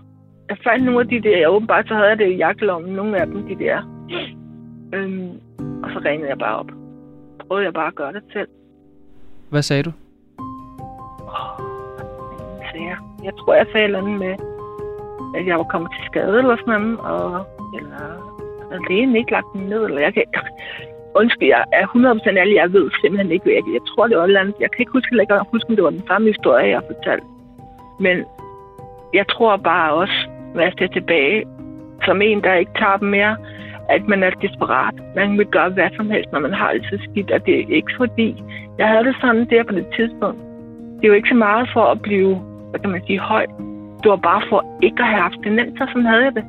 jeg 0.50 0.58
fandt 0.63 0.86
nogle 0.86 1.00
af 1.00 1.08
de 1.08 1.22
der, 1.22 1.38
jeg 1.38 1.50
åbenbart 1.50 1.88
så 1.88 1.94
havde 1.94 2.08
jeg 2.08 2.18
det 2.18 2.32
i 2.32 2.36
jakkelommen, 2.36 2.94
nogle 2.94 3.22
af 3.22 3.28
dem, 3.28 3.48
de 3.48 3.56
der. 3.65 3.78
Øhm, 4.94 5.30
og 5.84 5.89
så 5.94 6.02
ringede 6.06 6.30
jeg 6.30 6.38
bare 6.38 6.56
op. 6.56 6.72
Prøvede 7.39 7.65
jeg 7.65 7.74
bare 7.74 7.88
at 7.88 7.96
gøre 7.96 8.13
det 8.13 8.24
selv. 8.34 8.48
Hvad 9.50 9.62
sagde 9.62 9.84
du? 9.84 9.92
Jeg, 13.24 13.34
tror, 13.40 13.54
jeg 13.54 13.68
sagde 13.72 13.88
noget 13.88 14.20
med, 14.24 14.36
at 15.38 15.48
jeg 15.48 15.58
var 15.58 15.68
kommet 15.74 15.92
til 15.92 16.06
skade 16.06 16.38
eller 16.38 16.56
sådan 16.58 16.82
noget, 16.82 17.00
og, 17.00 17.46
eller 17.78 18.04
altså, 18.60 18.76
at 18.76 18.82
lægen 18.90 19.16
ikke 19.16 19.32
lagt 19.32 19.50
den 19.54 19.62
ned, 19.62 19.82
eller 19.86 20.02
jeg 20.02 20.14
kan 20.14 20.24
Undskyld, 21.16 21.48
jeg 21.48 21.64
er 21.74 21.86
100% 21.88 22.38
ærlig, 22.38 22.56
jeg 22.56 22.74
ved 22.74 22.92
simpelthen 23.02 23.32
ikke, 23.32 23.44
hvad 23.44 23.54
jeg, 23.54 23.64
jeg 23.74 23.86
tror, 23.88 24.08
det 24.08 24.18
var 24.18 24.24
et 24.24 24.38
andet. 24.38 24.56
Jeg 24.60 24.72
kan 24.72 24.80
ikke 24.80 24.92
huske, 24.92 25.18
jeg 25.18 25.28
kan 25.28 25.52
huske, 25.52 25.70
om 25.70 25.76
det 25.76 25.84
var 25.84 25.90
den 25.90 26.08
samme 26.08 26.28
historie, 26.28 26.68
jeg 26.76 26.82
fortalte. 26.88 27.26
Men 28.00 28.18
jeg 29.14 29.28
tror 29.28 29.58
bare 29.58 29.94
også, 29.94 30.18
når 30.56 30.62
jeg 30.62 30.74
ser 30.78 30.88
tilbage, 30.88 31.46
som 32.06 32.22
en, 32.22 32.44
der 32.44 32.54
ikke 32.54 32.72
tager 32.80 32.98
dem 32.98 33.10
mere, 33.10 33.36
at 33.90 34.08
man 34.08 34.24
er 34.24 34.30
desperat. 34.30 34.96
Man 35.16 35.38
vil 35.38 35.46
gøre 35.46 35.70
hvad 35.70 35.90
som 35.96 36.10
helst, 36.10 36.32
når 36.32 36.40
man 36.40 36.54
har 36.54 36.74
det 36.74 36.84
så 36.92 36.98
skidt, 37.10 37.32
og 37.32 37.46
det 37.46 37.54
er 37.60 37.76
ikke 37.76 37.94
fordi, 37.98 38.44
jeg 38.78 38.88
havde 38.88 39.04
det 39.04 39.16
sådan 39.22 39.50
der 39.50 39.64
på 39.64 39.76
det 39.76 39.88
tidspunkt. 39.96 40.40
Det 40.98 41.04
er 41.04 41.08
jo 41.08 41.14
ikke 41.20 41.30
så 41.30 41.36
meget 41.36 41.70
for 41.74 41.86
at 41.94 42.02
blive, 42.02 42.42
hvad 42.70 42.80
kan 42.80 42.90
man 42.90 43.06
sige, 43.06 43.20
høj. 43.20 43.46
Det 44.04 44.10
var 44.12 44.16
bare 44.16 44.44
for 44.50 44.80
ikke 44.84 45.02
at 45.04 45.08
have 45.08 45.22
abstinenser, 45.22 45.86
sådan 45.88 46.06
havde 46.06 46.24
jeg 46.24 46.36
det. 46.36 46.46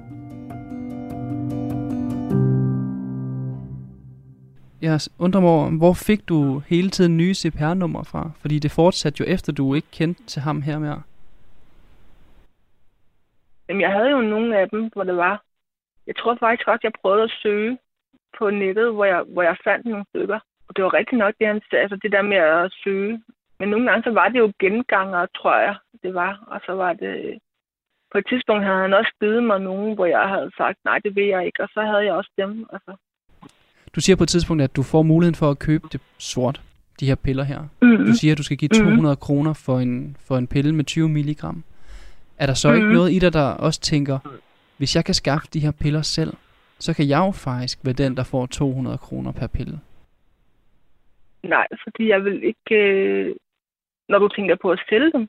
Jeg 4.83 5.01
undrer 5.19 5.41
mig 5.41 5.51
over, 5.51 5.79
hvor 5.79 5.93
fik 5.93 6.29
du 6.29 6.59
hele 6.59 6.91
tiden 6.91 7.17
nye 7.17 7.35
CPR-numre 7.35 8.05
fra? 8.05 8.31
Fordi 8.41 8.59
det 8.59 8.71
fortsatte 8.71 9.21
jo 9.21 9.25
efter, 9.35 9.53
du 9.53 9.75
ikke 9.75 9.89
kendte 9.93 10.23
til 10.27 10.43
ham 10.43 10.63
her 10.63 10.79
mere. 10.79 11.03
Jamen, 13.69 13.81
jeg 13.81 13.93
havde 13.93 14.11
jo 14.11 14.21
nogle 14.21 14.59
af 14.59 14.69
dem, 14.71 14.91
hvor 14.93 15.05
det 15.05 15.17
var. 15.17 15.43
Jeg 16.07 16.17
tror 16.17 16.37
faktisk 16.41 16.67
godt, 16.67 16.85
jeg 16.85 16.93
prøvede 17.03 17.23
at 17.23 17.37
søge 17.43 17.79
på 18.39 18.51
nettet, 18.51 18.93
hvor 18.93 19.05
jeg, 19.05 19.23
hvor 19.33 19.43
jeg 19.43 19.57
fandt 19.65 19.87
nogle 19.87 20.05
stykker. 20.09 20.39
Og 20.69 20.77
det 20.77 20.85
var 20.85 20.95
rigtig 20.95 21.19
nok 21.19 21.35
det, 21.39 21.47
han 21.47 21.61
sagde, 21.71 21.83
altså 21.83 21.97
det 22.03 22.13
der 22.13 22.23
med 22.23 22.37
at 22.37 22.73
søge. 22.85 23.23
Men 23.61 23.69
nogle 23.69 23.87
gange, 23.91 24.03
så 24.03 24.11
var 24.11 24.29
det 24.29 24.39
jo 24.39 24.53
genganger, 24.59 25.27
tror 25.37 25.57
jeg, 25.57 25.75
det 26.03 26.15
var. 26.15 26.33
Og 26.47 26.61
så 26.67 26.73
var 26.73 26.93
det... 26.93 27.39
På 28.13 28.19
et 28.19 28.27
tidspunkt 28.29 28.65
havde 28.65 28.81
han 28.81 28.95
også 28.95 29.13
givet 29.21 29.43
mig 29.43 29.61
nogen, 29.61 29.95
hvor 29.95 30.07
jeg 30.07 30.29
havde 30.29 30.51
sagt, 30.57 30.79
nej, 30.85 30.99
det 31.05 31.17
vil 31.17 31.27
jeg 31.27 31.47
ikke. 31.47 31.63
Og 31.63 31.69
så 31.75 31.81
havde 31.83 32.05
jeg 32.05 32.15
også 32.15 32.31
dem. 32.39 32.67
Altså. 32.73 32.93
Du 33.95 34.01
siger 34.01 34.17
på 34.17 34.23
et 34.23 34.29
tidspunkt, 34.29 34.63
at 34.63 34.77
du 34.77 34.83
får 34.83 35.03
muligheden 35.03 35.35
for 35.35 35.51
at 35.51 35.59
købe 35.59 35.89
det 35.93 36.01
sort, 36.19 36.61
de 37.01 37.07
her 37.07 37.15
piller 37.15 37.45
her. 37.45 37.61
Mm-hmm. 37.83 38.07
Du 38.07 38.13
siger, 38.13 38.33
at 38.33 38.39
du 38.39 38.43
skal 38.43 38.57
give 38.57 38.69
200 38.69 39.13
mm. 39.13 39.17
kroner 39.17 39.53
for 39.67 39.79
en, 39.79 40.17
for 40.27 40.37
en 40.37 40.47
pille 40.47 40.75
med 40.75 40.85
20 40.85 41.09
milligram. 41.09 41.65
Er 42.39 42.47
der 42.47 42.55
så 42.55 42.69
mm. 42.69 42.77
ikke 42.77 42.93
noget 42.93 43.13
i 43.13 43.19
dig, 43.19 43.33
der 43.33 43.47
også 43.51 43.81
tænker, 43.81 44.19
hvis 44.77 44.97
jeg 44.97 45.05
kan 45.05 45.15
skaffe 45.15 45.47
de 45.55 45.61
her 45.61 45.73
piller 45.81 46.03
selv, 46.03 46.33
så 46.79 46.95
kan 46.95 47.09
jeg 47.09 47.19
jo 47.19 47.31
faktisk 47.31 47.79
være 47.85 47.95
den, 47.95 48.17
der 48.17 48.25
får 48.25 48.47
200 48.47 48.99
kroner 48.99 49.33
per 49.33 49.47
pille? 49.47 49.81
Nej, 51.43 51.67
fordi 51.85 52.09
jeg 52.09 52.25
vil 52.25 52.45
ikke... 52.45 52.75
Øh, 52.75 53.35
når 54.11 54.19
du 54.19 54.29
tænker 54.29 54.57
på 54.63 54.69
at 54.71 54.81
sælge 54.89 55.11
dem. 55.17 55.25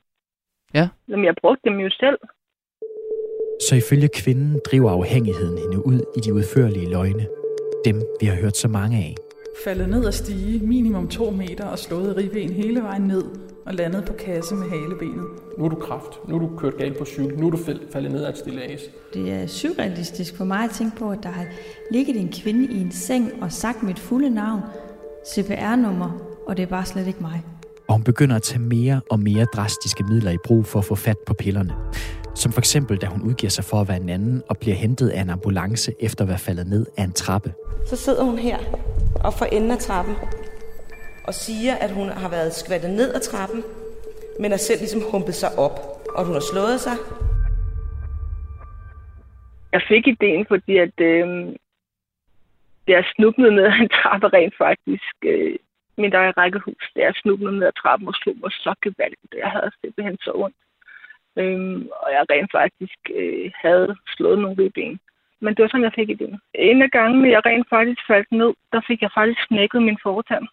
Ja. 0.74 0.88
Jamen, 1.08 1.24
jeg 1.24 1.34
brugte 1.42 1.62
dem 1.68 1.76
jo 1.78 1.90
selv. 1.90 2.18
Så 3.66 3.72
ifølge 3.82 4.08
kvinden 4.20 4.60
driver 4.70 4.90
afhængigheden 4.90 5.58
hende 5.58 5.86
ud 5.86 6.00
i 6.16 6.20
de 6.20 6.34
udførlige 6.34 6.90
løgne. 6.90 7.26
Dem, 7.84 7.96
vi 8.20 8.26
har 8.26 8.36
hørt 8.42 8.56
så 8.56 8.68
mange 8.68 8.96
af. 8.98 9.14
faldet 9.64 9.88
ned 9.88 10.04
og 10.04 10.14
stige 10.14 10.66
minimum 10.66 11.08
to 11.08 11.30
meter 11.30 11.66
og 11.68 11.78
slået 11.78 12.16
ribben 12.16 12.52
hele 12.52 12.80
vejen 12.82 13.02
ned 13.02 13.24
og 13.66 13.74
landet 13.74 14.04
på 14.06 14.12
kasse 14.12 14.54
med 14.54 14.68
halebenet. 14.70 15.26
Nu 15.58 15.64
er 15.64 15.68
du 15.68 15.76
kraft. 15.76 16.28
Nu 16.28 16.34
er 16.34 16.38
du 16.38 16.56
kørt 16.56 16.76
galt 16.76 16.98
på 16.98 17.04
cykel. 17.04 17.38
Nu 17.38 17.46
er 17.46 17.50
du 17.50 17.58
faldet 17.92 18.12
ned 18.12 18.24
af 18.24 18.30
et 18.30 18.38
stillads. 18.38 18.82
Det 19.14 19.32
er 19.32 19.46
surrealistisk 19.46 20.36
for 20.36 20.44
mig 20.44 20.64
at 20.64 20.70
tænke 20.70 20.96
på, 20.96 21.10
at 21.10 21.18
der 21.22 21.28
har 21.28 21.46
ligget 21.90 22.16
en 22.20 22.32
kvinde 22.42 22.74
i 22.74 22.80
en 22.80 22.92
seng 22.92 23.42
og 23.42 23.52
sagt 23.52 23.82
mit 23.82 23.98
fulde 23.98 24.30
navn, 24.30 24.60
CPR-nummer, 25.26 26.10
og 26.46 26.56
det 26.56 26.62
er 26.62 26.66
bare 26.66 26.84
slet 26.84 27.06
ikke 27.06 27.20
mig. 27.20 27.42
Og 27.92 27.96
hun 27.96 28.04
begynder 28.04 28.36
at 28.36 28.42
tage 28.42 28.62
mere 28.76 29.00
og 29.10 29.18
mere 29.20 29.44
drastiske 29.44 30.04
midler 30.04 30.30
i 30.30 30.36
brug 30.46 30.66
for 30.66 30.78
at 30.78 30.84
få 30.84 30.94
fat 30.94 31.16
på 31.26 31.34
pillerne. 31.34 31.74
Som 32.34 32.52
for 32.52 32.60
eksempel, 32.60 32.96
da 32.96 33.06
hun 33.06 33.22
udgiver 33.22 33.50
sig 33.50 33.64
for 33.64 33.76
at 33.80 33.88
være 33.88 34.00
en 34.06 34.08
anden 34.08 34.42
og 34.50 34.56
bliver 34.60 34.76
hentet 34.76 35.08
af 35.08 35.20
en 35.20 35.30
ambulance 35.30 35.92
efter 36.00 36.24
at 36.24 36.28
være 36.28 36.38
faldet 36.38 36.66
ned 36.66 36.86
af 36.98 37.04
en 37.04 37.12
trappe. 37.12 37.50
Så 37.86 37.96
sidder 37.96 38.24
hun 38.24 38.38
her 38.38 38.58
og 39.26 39.32
for 39.38 39.44
enden 39.44 39.70
af 39.70 39.78
trappen 39.78 40.14
og 41.28 41.34
siger, 41.34 41.74
at 41.74 41.90
hun 41.90 42.08
har 42.08 42.28
været 42.28 42.54
skvattet 42.54 42.90
ned 42.90 43.14
ad 43.14 43.20
trappen, 43.20 43.62
men 44.40 44.50
har 44.50 44.58
selv 44.58 44.80
ligesom 44.80 45.02
humpet 45.12 45.34
sig 45.34 45.50
op, 45.58 45.76
og 46.16 46.24
hun 46.26 46.34
har 46.34 46.44
slået 46.52 46.80
sig. 46.80 46.96
Jeg 49.72 49.82
fik 49.88 50.04
ideen, 50.06 50.46
fordi 50.48 50.74
at 50.86 50.96
øh, 51.10 51.26
jeg 52.88 53.04
snublede 53.14 53.54
ned 53.54 53.64
ad 53.64 53.78
en 53.84 53.88
trappe 54.02 54.28
rent 54.28 54.54
faktisk. 54.64 55.14
Øh, 55.24 55.56
mit 55.98 56.14
eget 56.14 56.36
rækkehus, 56.36 56.84
der 56.94 57.02
jeg 57.02 57.14
snublede 57.14 57.58
ned 57.58 57.66
ad 57.66 57.72
trappen 57.82 58.08
og 58.08 58.14
slog 58.14 58.36
mig 58.42 58.52
så 58.52 58.74
gevaldigt. 58.82 59.34
Jeg 59.44 59.50
havde 59.50 59.70
simpelthen 59.80 60.18
så 60.26 60.32
ondt. 60.34 60.56
Øhm, 61.36 61.88
og 62.02 62.08
jeg 62.14 62.22
rent 62.30 62.50
faktisk 62.52 63.00
øh, 63.14 63.50
havde 63.64 63.96
slået 64.16 64.38
nogle 64.38 64.58
ribben. 64.62 65.00
Men 65.40 65.54
det 65.54 65.62
var 65.62 65.68
sådan, 65.68 65.88
jeg 65.88 65.98
fik 65.98 66.10
ideen. 66.10 66.40
En 66.54 66.82
af 66.82 66.90
gangene, 66.90 67.30
jeg 67.30 67.46
rent 67.46 67.68
faktisk 67.68 68.00
faldt 68.06 68.32
ned, 68.32 68.52
der 68.72 68.80
fik 68.88 69.02
jeg 69.02 69.10
faktisk 69.14 69.40
knækket 69.48 69.82
min 69.82 69.98
fortand 70.02 70.46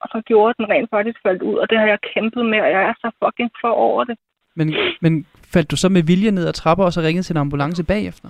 og 0.00 0.08
så 0.12 0.22
gjorde 0.26 0.54
den 0.58 0.70
rent 0.72 0.90
faktisk 0.90 1.18
faldt 1.22 1.42
ud, 1.42 1.54
og 1.54 1.70
det 1.70 1.78
har 1.78 1.86
jeg 1.86 1.98
kæmpet 2.14 2.46
med, 2.46 2.60
og 2.60 2.70
jeg 2.70 2.82
er 2.82 2.94
så 3.00 3.10
fucking 3.24 3.50
for 3.60 3.68
over 3.68 4.04
det. 4.04 4.16
Men, 4.54 4.74
men 5.00 5.26
faldt 5.52 5.70
du 5.70 5.76
så 5.76 5.88
med 5.88 6.02
vilje 6.02 6.30
ned 6.30 6.46
ad 6.48 6.52
trapper, 6.52 6.84
og 6.84 6.92
så 6.92 7.00
ringede 7.00 7.22
til 7.26 7.34
en 7.34 7.44
ambulance 7.46 7.84
bagefter? 7.84 8.28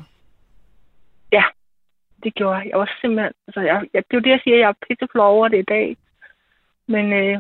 Ja, 1.33 1.45
det 2.23 2.35
gjorde 2.35 2.57
jeg. 2.57 2.67
Jeg 2.71 2.79
var 2.79 2.91
simpelthen, 3.01 3.33
altså 3.47 3.61
jeg, 3.61 3.77
jeg, 3.95 4.03
det 4.07 4.17
er 4.17 4.21
jo 4.21 4.27
det, 4.27 4.31
jeg 4.31 4.41
siger, 4.45 4.57
jeg 4.57 4.69
er 4.69 4.83
pisseflov 4.89 5.37
over 5.37 5.49
det 5.49 5.59
i 5.59 5.71
dag. 5.75 5.97
Men 6.95 7.13
øh, 7.13 7.37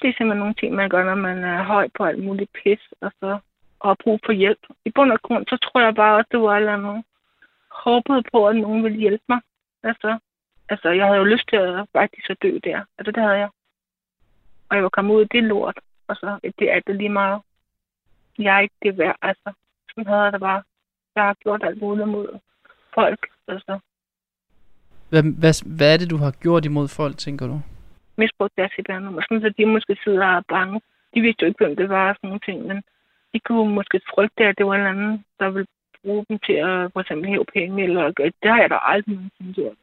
det 0.00 0.06
er 0.08 0.16
simpelthen 0.16 0.38
nogle 0.44 0.54
ting, 0.54 0.74
man 0.74 0.88
gør, 0.88 1.04
når 1.04 1.14
man 1.14 1.44
er 1.44 1.62
høj 1.62 1.88
på 1.96 2.04
alt 2.04 2.24
muligt 2.24 2.50
pis, 2.52 2.82
og 3.00 3.12
så 3.20 3.38
og 3.80 3.90
har 3.90 3.96
brug 4.04 4.20
for 4.26 4.32
hjælp. 4.32 4.62
I 4.84 4.90
bund 4.90 5.12
og 5.12 5.22
grund, 5.22 5.46
så 5.46 5.56
tror 5.56 5.80
jeg 5.80 5.94
bare, 5.94 6.18
at 6.18 6.26
det 6.30 6.40
var 6.40 6.56
eller 6.56 6.74
andet 6.74 7.04
håbede 7.84 8.22
på, 8.32 8.48
at 8.48 8.56
nogen 8.56 8.84
ville 8.84 8.98
hjælpe 8.98 9.24
mig. 9.28 9.40
Altså, 9.82 10.18
Altså, 10.68 10.88
jeg 10.88 11.06
havde 11.06 11.18
jo 11.18 11.24
lyst 11.24 11.48
til 11.48 11.56
at 11.56 11.86
faktisk 11.92 12.30
at 12.30 12.42
dø 12.42 12.58
der. 12.64 12.84
Altså, 12.98 13.12
det 13.12 13.22
havde 13.22 13.38
jeg. 13.38 13.48
Og 14.68 14.76
jeg 14.76 14.82
var 14.82 14.88
kommet 14.88 15.14
ud 15.14 15.20
af 15.20 15.28
det 15.28 15.44
lort. 15.44 15.80
Og 16.08 16.16
så, 16.16 16.38
det 16.58 16.72
er 16.72 16.80
det 16.86 16.96
lige 16.96 17.08
meget. 17.08 17.40
Jeg 18.38 18.56
er 18.56 18.60
ikke 18.60 18.74
det 18.82 18.98
værd, 18.98 19.16
altså. 19.22 19.52
Sådan 19.90 20.06
havde 20.06 20.22
jeg 20.22 20.32
det 20.32 20.40
bare. 20.40 20.62
Jeg 21.14 21.24
har 21.24 21.34
gjort 21.34 21.62
alt 21.64 21.80
muligt 21.80 22.08
mod 22.08 22.38
folk, 22.94 23.26
altså. 23.48 23.78
Hvad, 25.08 25.22
hvad, 25.22 25.76
hvad 25.76 25.94
er 25.94 25.98
det, 25.98 26.10
du 26.10 26.16
har 26.16 26.30
gjort 26.30 26.64
imod 26.64 26.88
folk, 26.88 27.18
tænker 27.18 27.46
du? 27.46 27.60
Misbrugt 28.16 28.56
deres 28.56 28.72
CPR-nummer. 28.76 29.22
Sådan, 29.22 29.40
så 29.40 29.50
de 29.58 29.66
måske 29.66 29.96
sidder 30.04 30.26
og 30.26 30.36
er 30.36 30.42
bange. 30.48 30.80
De 31.14 31.20
vidste 31.20 31.42
jo 31.42 31.48
ikke, 31.48 31.64
hvem 31.64 31.76
det 31.76 31.88
var 31.88 32.08
og 32.08 32.14
sådan 32.16 32.28
nogle 32.28 32.46
ting, 32.48 32.66
men 32.66 32.82
de 33.32 33.38
kunne 33.46 33.74
måske 33.74 34.00
frygte, 34.14 34.44
at 34.44 34.58
det 34.58 34.66
var 34.66 34.74
en 34.74 34.86
anden, 34.92 35.24
der 35.40 35.50
ville 35.50 35.66
bruge 36.04 36.24
dem 36.28 36.38
til 36.46 36.52
at 36.52 36.92
for 36.92 37.00
eksempel 37.00 37.30
hæve 37.30 37.46
penge, 37.56 37.84
eller 37.84 38.10
det 38.42 38.50
har 38.52 38.60
jeg 38.60 38.70
da 38.70 38.78
aldrig 38.82 39.14
nogensinde 39.14 39.54
gjort. 39.54 39.76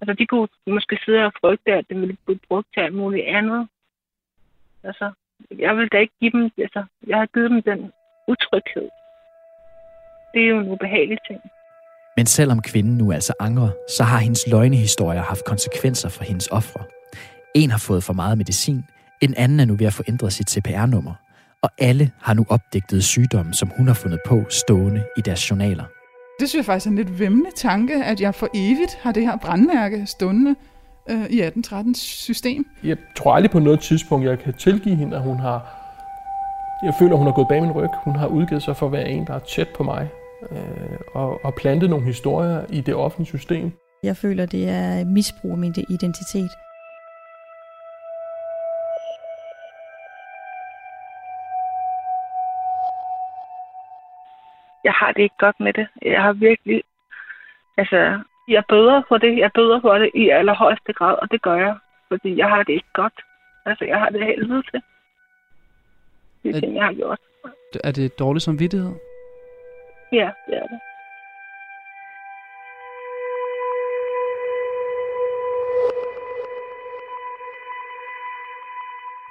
Altså, 0.00 0.12
de 0.20 0.26
kunne 0.26 0.48
måske 0.66 0.98
sidde 1.04 1.24
og 1.24 1.32
frygte, 1.40 1.72
at 1.72 1.84
det 1.88 2.00
ville 2.00 2.16
blive 2.24 2.40
brugt 2.48 2.68
til 2.74 2.80
alt 2.80 2.94
muligt 2.94 3.26
andet. 3.26 3.68
Altså, 4.84 5.12
jeg 5.58 5.76
vil 5.76 5.88
da 5.92 5.98
ikke 5.98 6.14
give 6.20 6.30
dem, 6.30 6.50
altså, 6.58 6.84
jeg 7.06 7.18
har 7.18 7.26
givet 7.26 7.50
dem 7.50 7.62
den 7.62 7.92
utryghed. 8.28 8.88
Det 10.34 10.42
er 10.42 10.48
jo 10.48 10.58
en 10.58 10.68
ubehagelig 10.68 11.18
ting. 11.28 11.40
Men 12.16 12.26
selvom 12.26 12.62
kvinden 12.62 12.98
nu 12.98 13.12
altså 13.12 13.32
angrer, 13.40 13.70
så 13.96 14.02
har 14.04 14.18
hendes 14.18 14.46
løgnehistorier 14.52 15.22
haft 15.22 15.44
konsekvenser 15.44 16.08
for 16.08 16.24
hendes 16.24 16.48
ofre. 16.48 16.84
En 17.54 17.70
har 17.70 17.78
fået 17.78 18.04
for 18.04 18.12
meget 18.12 18.38
medicin, 18.38 18.84
en 19.20 19.34
anden 19.36 19.60
er 19.60 19.64
nu 19.64 19.74
ved 19.74 19.86
at 19.86 19.94
få 19.94 20.02
ændret 20.08 20.32
sit 20.32 20.50
CPR-nummer, 20.50 21.14
og 21.62 21.70
alle 21.78 22.10
har 22.20 22.34
nu 22.34 22.46
opdigtet 22.48 23.04
sygdomme, 23.04 23.54
som 23.54 23.70
hun 23.76 23.86
har 23.86 23.94
fundet 23.94 24.20
på 24.26 24.44
stående 24.50 25.04
i 25.16 25.20
deres 25.20 25.50
journaler. 25.50 25.84
Det 26.40 26.48
synes 26.48 26.54
jeg 26.54 26.64
faktisk 26.64 26.86
er 26.86 26.90
en 26.90 26.96
lidt 26.96 27.18
vemmende 27.18 27.50
tanke, 27.56 28.04
at 28.04 28.20
jeg 28.20 28.34
for 28.34 28.48
evigt 28.54 28.98
har 29.00 29.12
det 29.12 29.22
her 29.22 29.36
brandmærke 29.36 30.06
stående 30.06 30.54
øh, 31.10 31.26
i 31.30 31.42
1813's 31.42 31.94
system. 31.94 32.66
Jeg 32.84 32.96
tror 33.16 33.34
aldrig 33.34 33.50
på 33.50 33.58
noget 33.58 33.80
tidspunkt, 33.80 34.26
jeg 34.26 34.38
kan 34.38 34.54
tilgive 34.54 34.96
hende, 34.96 35.16
at 35.16 35.22
hun 35.22 35.38
har... 35.38 35.82
Jeg 36.84 36.94
føler, 36.98 37.16
hun 37.16 37.26
har 37.26 37.32
gået 37.32 37.48
bag 37.48 37.62
min 37.62 37.72
ryg. 37.72 37.90
Hun 38.04 38.16
har 38.16 38.26
udgivet 38.26 38.62
sig 38.62 38.76
for 38.76 38.86
at 38.86 38.92
være 38.92 39.08
en, 39.08 39.26
der 39.26 39.34
er 39.34 39.38
tæt 39.38 39.68
på 39.76 39.82
mig. 39.82 40.08
Øh, 40.52 40.58
og, 41.14 41.44
og 41.44 41.54
plantet 41.54 41.90
nogle 41.90 42.06
historier 42.06 42.64
i 42.68 42.80
det 42.80 42.94
offentlige 42.94 43.26
system. 43.26 43.72
Jeg 44.02 44.16
føler, 44.16 44.46
det 44.46 44.68
er 44.68 45.04
misbrug 45.04 45.50
af 45.50 45.58
min 45.58 45.74
identitet. 45.90 46.50
Jeg 54.86 54.94
har 55.00 55.12
det 55.12 55.22
ikke 55.22 55.40
godt 55.46 55.60
med 55.60 55.72
det. 55.72 55.86
Jeg 56.02 56.22
har 56.22 56.32
virkelig, 56.32 56.82
altså, 57.80 58.00
jeg 58.48 58.62
bøder 58.68 59.02
for 59.08 59.18
det. 59.18 59.38
Jeg 59.38 59.50
bøder 59.54 59.80
for 59.80 59.94
det 59.98 60.10
i 60.14 60.28
allerhøjeste 60.28 60.92
grad, 60.92 61.14
og 61.22 61.30
det 61.30 61.42
gør 61.42 61.56
jeg, 61.66 61.76
fordi 62.08 62.30
jeg 62.38 62.48
har 62.48 62.62
det 62.62 62.72
ikke 62.72 62.92
godt. 62.94 63.16
Altså, 63.66 63.84
jeg 63.84 63.98
har 63.98 64.08
det 64.08 64.26
helvede 64.26 64.62
til. 64.70 64.80
Det 66.42 66.50
er, 66.50 66.56
er 66.56 66.60
ting, 66.60 66.74
jeg 66.76 66.84
har 66.84 66.92
gjort. 66.92 67.18
Er 67.84 67.92
det 67.92 68.18
dårlig 68.18 68.42
samvittighed? 68.42 68.92
Ja, 70.12 70.30
det 70.46 70.56
er 70.62 70.66
det. 70.72 70.80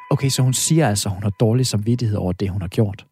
Okay, 0.09 0.29
så 0.29 0.41
hun 0.41 0.53
siger 0.53 0.87
altså, 0.89 1.09
at 1.09 1.13
hun 1.13 1.23
har 1.23 1.29
dårlig 1.29 1.65
samvittighed 1.65 2.17
over 2.17 2.31
det, 2.31 2.49
hun 2.49 2.61
har 2.61 2.69
gjort. 2.69 3.05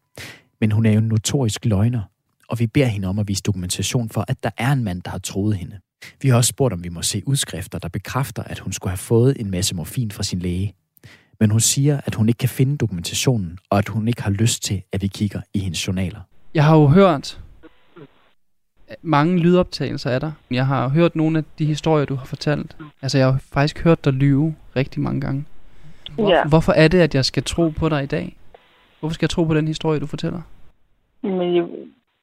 Men 0.60 0.72
hun 0.72 0.86
er 0.86 0.92
jo 0.92 0.98
en 0.98 1.08
notorisk 1.08 1.64
løgner 1.64 2.02
og 2.48 2.58
vi 2.58 2.66
beder 2.66 2.86
hende 2.86 3.08
om 3.08 3.18
at 3.18 3.28
vise 3.28 3.42
dokumentation 3.42 4.08
for, 4.08 4.24
at 4.28 4.42
der 4.42 4.50
er 4.56 4.72
en 4.72 4.84
mand, 4.84 5.02
der 5.02 5.10
har 5.10 5.18
troet 5.18 5.56
hende. 5.56 5.78
Vi 6.22 6.28
har 6.28 6.36
også 6.36 6.48
spurgt, 6.48 6.74
om 6.74 6.84
vi 6.84 6.88
må 6.88 7.02
se 7.02 7.22
udskrifter, 7.26 7.78
der 7.78 7.88
bekræfter, 7.88 8.42
at 8.42 8.58
hun 8.58 8.72
skulle 8.72 8.90
have 8.90 8.98
fået 8.98 9.40
en 9.40 9.50
masse 9.50 9.74
morfin 9.74 10.10
fra 10.10 10.22
sin 10.22 10.38
læge. 10.38 10.74
Men 11.40 11.50
hun 11.50 11.60
siger, 11.60 12.00
at 12.06 12.14
hun 12.14 12.28
ikke 12.28 12.38
kan 12.38 12.48
finde 12.48 12.76
dokumentationen, 12.76 13.58
og 13.70 13.78
at 13.78 13.88
hun 13.88 14.08
ikke 14.08 14.22
har 14.22 14.30
lyst 14.30 14.62
til, 14.62 14.82
at 14.92 15.02
vi 15.02 15.06
kigger 15.06 15.40
i 15.54 15.58
hendes 15.58 15.86
journaler. 15.86 16.20
Jeg 16.54 16.64
har 16.64 16.76
jo 16.76 16.86
hørt 16.86 17.40
mange 19.02 19.38
lydoptagelser 19.38 20.10
af 20.10 20.20
dig. 20.20 20.32
Jeg 20.50 20.66
har 20.66 20.88
hørt 20.88 21.16
nogle 21.16 21.38
af 21.38 21.44
de 21.58 21.64
historier, 21.66 22.04
du 22.04 22.14
har 22.14 22.24
fortalt. 22.24 22.76
Altså, 23.02 23.18
jeg 23.18 23.26
har 23.26 23.38
faktisk 23.52 23.84
hørt 23.84 24.04
dig 24.04 24.12
lyve 24.12 24.54
rigtig 24.76 25.02
mange 25.02 25.20
gange. 25.20 25.44
Hvor, 26.14 26.30
ja. 26.30 26.44
Hvorfor 26.44 26.72
er 26.72 26.88
det, 26.88 26.98
at 26.98 27.14
jeg 27.14 27.24
skal 27.24 27.42
tro 27.42 27.68
på 27.68 27.88
dig 27.88 28.02
i 28.02 28.06
dag? 28.06 28.36
Hvorfor 29.00 29.14
skal 29.14 29.24
jeg 29.24 29.30
tro 29.30 29.44
på 29.44 29.54
den 29.54 29.68
historie, 29.68 30.00
du 30.00 30.06
fortæller? 30.06 30.40
Men 31.22 31.56
jeg, 31.56 31.64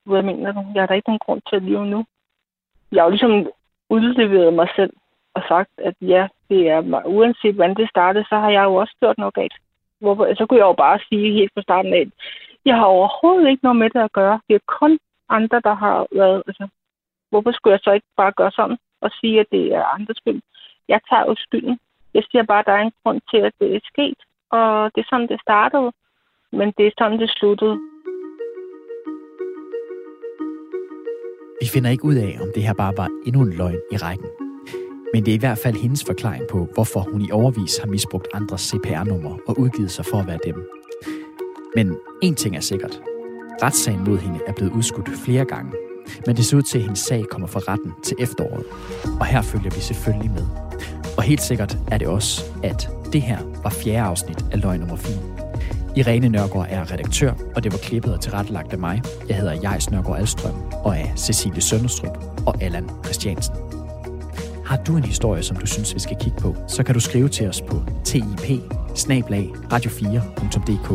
hvad 0.06 0.22
mener 0.22 0.52
du? 0.52 0.64
Jeg 0.74 0.82
har 0.82 0.88
da 0.88 0.94
ikke 0.94 1.10
nogen 1.10 1.26
grund 1.26 1.42
til 1.50 1.56
at 1.56 1.64
leve 1.64 1.86
nu. 1.86 2.06
Jeg 2.92 3.02
har 3.02 3.06
jo 3.06 3.10
ligesom 3.10 3.52
udleveret 3.90 4.54
mig 4.54 4.68
selv 4.76 4.94
og 5.34 5.44
sagt, 5.48 5.70
at 5.78 5.96
ja, 6.02 6.28
det 6.50 6.70
er 6.70 6.82
mig. 6.82 7.02
Uanset 7.06 7.56
hvordan 7.56 7.76
det 7.76 7.90
startede, 7.90 8.26
så 8.30 8.36
har 8.36 8.50
jeg 8.50 8.64
jo 8.64 8.76
også 8.76 8.96
gjort 9.00 9.18
noget 9.18 9.34
galt. 9.34 9.54
Hvorfor? 10.00 10.36
Så 10.36 10.46
kunne 10.46 10.60
jeg 10.60 10.66
jo 10.66 10.74
bare 10.74 11.00
sige 11.10 11.34
helt 11.34 11.52
fra 11.54 11.62
starten 11.62 11.94
af, 11.94 12.06
jeg 12.66 12.76
har 12.76 12.86
overhovedet 12.86 13.50
ikke 13.50 13.64
noget 13.64 13.76
med 13.76 13.90
det 13.90 14.00
at 14.00 14.12
gøre. 14.12 14.40
Det 14.48 14.56
er 14.56 14.78
kun 14.80 15.00
andre, 15.30 15.62
der 15.64 15.74
har 15.74 16.08
været... 16.12 16.44
Altså, 16.48 16.68
hvorfor 17.30 17.52
skulle 17.52 17.72
jeg 17.72 17.80
så 17.84 17.92
ikke 17.92 18.08
bare 18.18 18.32
gøre 18.32 18.52
sådan 18.52 18.78
og 19.02 19.12
sige, 19.12 19.40
at 19.40 19.46
det 19.52 19.74
er 19.74 19.84
andres 19.84 20.18
skyld? 20.18 20.42
Jeg 20.88 21.00
tager 21.10 21.26
jo 21.26 21.36
skylden. 21.38 21.80
Jeg 22.14 22.24
siger 22.32 22.44
bare, 22.44 22.60
at 22.60 22.66
der 22.66 22.72
er 22.72 22.82
en 22.82 22.94
grund 23.04 23.22
til, 23.32 23.38
at 23.38 23.54
det 23.60 23.76
er 23.76 23.80
sket. 23.84 24.20
Og 24.50 24.92
det 24.96 25.02
er 25.02 25.10
sådan, 25.10 25.28
det 25.28 25.42
startede. 25.42 25.92
Men 26.52 26.74
det 26.78 26.88
er 26.88 26.92
sådan, 26.98 27.20
det 27.20 27.30
sluttede. 27.30 27.80
Vi 31.62 31.67
finder 31.67 31.89
ikke 31.89 32.06
ud 32.06 32.15
af, 32.15 32.38
om 32.41 32.47
det 32.56 32.63
her 32.63 32.74
bare 32.74 32.93
var 32.97 33.10
endnu 33.26 33.41
en 33.41 33.54
løgn 33.54 33.80
i 33.91 33.97
rækken. 33.97 34.28
Men 35.13 35.26
det 35.26 35.32
er 35.32 35.36
i 35.36 35.39
hvert 35.39 35.58
fald 35.58 35.76
hendes 35.76 36.04
forklaring 36.04 36.43
på, 36.52 36.67
hvorfor 36.74 37.00
hun 37.12 37.21
i 37.21 37.32
overvis 37.32 37.78
har 37.78 37.88
misbrugt 37.88 38.28
andres 38.34 38.62
CPR-numre 38.62 39.38
og 39.47 39.60
udgivet 39.60 39.91
sig 39.91 40.06
for 40.06 40.17
at 40.17 40.28
være 40.28 40.39
dem. 40.45 40.69
Men 41.76 41.97
en 42.21 42.36
ting 42.36 42.56
er 42.56 42.60
sikkert. 42.60 43.02
Retssagen 43.63 44.04
mod 44.04 44.17
hende 44.17 44.39
er 44.47 44.54
blevet 44.54 44.71
udskudt 44.71 45.10
flere 45.26 45.45
gange. 45.45 45.71
Men 46.26 46.36
det 46.36 46.45
ser 46.45 46.58
ud 46.58 46.62
til, 46.62 46.78
at 46.78 46.84
hendes 46.84 47.00
sag 47.00 47.26
kommer 47.32 47.47
for 47.47 47.67
retten 47.67 47.91
til 48.04 48.17
efteråret. 48.19 48.65
Og 49.19 49.26
her 49.26 49.41
følger 49.41 49.69
vi 49.69 49.80
selvfølgelig 49.80 50.32
med. 50.32 50.45
Og 51.17 51.24
helt 51.24 51.41
sikkert 51.41 51.78
er 51.91 51.97
det 51.97 52.08
også, 52.08 52.43
at 52.63 52.89
det 53.13 53.21
her 53.21 53.39
var 53.63 53.69
fjerde 53.69 54.02
afsnit 54.02 54.45
af 54.52 54.62
Løgn 54.62 54.80
nummer 54.80 54.95
4. 54.95 55.41
Irene 55.96 56.30
Nørgaard 56.30 56.68
er 56.70 56.92
redaktør, 56.92 57.34
og 57.56 57.64
det 57.64 57.72
var 57.72 57.78
klippet 57.78 58.14
og 58.14 58.22
tilrettelagt 58.22 58.74
af 58.74 58.80
mig. 58.80 59.02
Jeg 59.30 59.38
hedder 59.38 59.54
Jejs 59.64 59.92
Nørgaard 59.92 60.20
Alstrøm 60.20 60.56
og 60.84 60.98
er 60.98 61.16
Cecilie 61.16 61.62
Sønderstrup 61.62 62.18
og 62.46 62.64
Allan 62.64 62.90
Christiansen. 63.04 63.56
Har 64.66 64.78
du 64.78 64.98
en 64.98 65.04
historie, 65.04 65.44
som 65.44 65.58
du 65.58 65.66
synes, 65.66 65.96
vi 65.96 66.00
skal 66.00 66.18
kigge 66.20 66.40
på, 66.42 66.56
så 66.68 66.84
kan 66.84 66.94
du 66.94 67.00
skrive 67.00 67.30
til 67.30 67.50
os 67.50 67.62
på 67.62 67.84
tip 68.04 68.24
radio4.dk. 69.74 70.92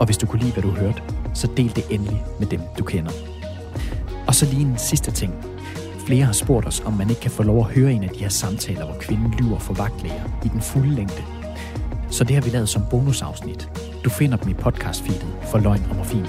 Og 0.00 0.06
hvis 0.06 0.16
du 0.16 0.26
kunne 0.26 0.40
lide, 0.40 0.52
hvad 0.52 0.62
du 0.62 0.70
hørte, 0.70 1.02
så 1.34 1.48
del 1.56 1.76
det 1.76 1.84
endelig 1.90 2.24
med 2.38 2.46
dem, 2.46 2.60
du 2.78 2.84
kender. 2.84 3.12
Og 4.26 4.34
så 4.34 4.46
lige 4.46 4.62
en 4.62 4.78
sidste 4.78 5.10
ting. 5.10 5.34
Flere 6.06 6.24
har 6.24 6.32
spurgt 6.32 6.66
os, 6.66 6.82
om 6.86 6.92
man 6.92 7.10
ikke 7.10 7.22
kan 7.22 7.30
få 7.30 7.42
lov 7.42 7.58
at 7.58 7.64
høre 7.64 7.92
en 7.92 8.04
af 8.04 8.08
de 8.08 8.18
her 8.18 8.28
samtaler, 8.28 8.84
hvor 8.84 8.96
kvinden 9.00 9.34
lyver 9.38 9.58
for 9.58 9.74
vagtlæger 9.74 10.40
i 10.44 10.48
den 10.48 10.60
fulde 10.60 10.94
længde. 10.94 11.22
Så 12.10 12.24
det 12.24 12.36
har 12.36 12.42
vi 12.42 12.50
lavet 12.50 12.68
som 12.68 12.82
bonusafsnit. 12.90 13.68
Du 14.06 14.10
finder 14.10 14.36
dem 14.36 14.48
i 14.48 14.54
podcastfeedet 14.54 15.38
for 15.50 15.58
Løgn 15.58 15.84
og 15.90 15.96
Morfin. 15.96 16.26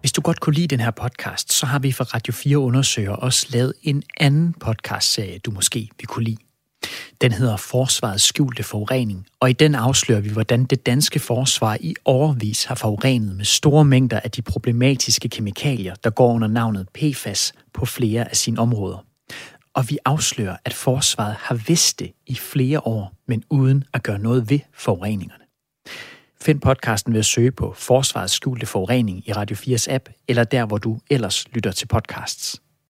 Hvis 0.00 0.12
du 0.12 0.20
godt 0.20 0.40
kunne 0.40 0.54
lide 0.54 0.66
den 0.66 0.80
her 0.80 0.90
podcast, 0.90 1.52
så 1.52 1.66
har 1.66 1.78
vi 1.78 1.92
fra 1.92 2.04
Radio 2.04 2.32
4 2.32 2.58
Undersøger 2.58 3.12
også 3.12 3.46
lavet 3.50 3.72
en 3.82 4.02
anden 4.20 4.54
podcastserie, 4.60 5.38
du 5.38 5.50
måske 5.50 5.90
vil 5.98 6.06
kunne 6.06 6.24
lide. 6.24 6.45
Den 7.20 7.32
hedder 7.32 7.56
Forsvarets 7.56 8.24
skjulte 8.24 8.62
forurening, 8.62 9.26
og 9.40 9.50
i 9.50 9.52
den 9.52 9.74
afslører 9.74 10.20
vi, 10.20 10.28
hvordan 10.28 10.64
det 10.64 10.86
danske 10.86 11.18
forsvar 11.18 11.76
i 11.80 11.94
overvis 12.04 12.64
har 12.64 12.74
forurenet 12.74 13.36
med 13.36 13.44
store 13.44 13.84
mængder 13.84 14.20
af 14.20 14.30
de 14.30 14.42
problematiske 14.42 15.28
kemikalier, 15.28 15.94
der 16.04 16.10
går 16.10 16.32
under 16.32 16.48
navnet 16.48 16.88
PFAS 16.88 17.52
på 17.74 17.86
flere 17.86 18.30
af 18.30 18.36
sine 18.36 18.58
områder. 18.60 19.04
Og 19.74 19.90
vi 19.90 19.98
afslører, 20.04 20.56
at 20.64 20.72
forsvaret 20.74 21.34
har 21.34 21.54
vidst 21.54 21.98
det 21.98 22.12
i 22.26 22.34
flere 22.34 22.80
år, 22.80 23.12
men 23.28 23.44
uden 23.50 23.84
at 23.92 24.02
gøre 24.02 24.18
noget 24.18 24.50
ved 24.50 24.60
forureningerne. 24.74 25.44
Find 26.40 26.60
podcasten 26.60 27.12
ved 27.12 27.18
at 27.18 27.24
søge 27.24 27.52
på 27.52 27.74
Forsvarets 27.76 28.32
skjulte 28.32 28.66
forurening 28.66 29.28
i 29.28 29.32
Radio 29.32 29.56
4's 29.56 29.86
app, 29.90 30.08
eller 30.28 30.44
der, 30.44 30.66
hvor 30.66 30.78
du 30.78 30.98
ellers 31.10 31.48
lytter 31.52 31.72
til 31.72 31.86
podcasts. 31.86 32.60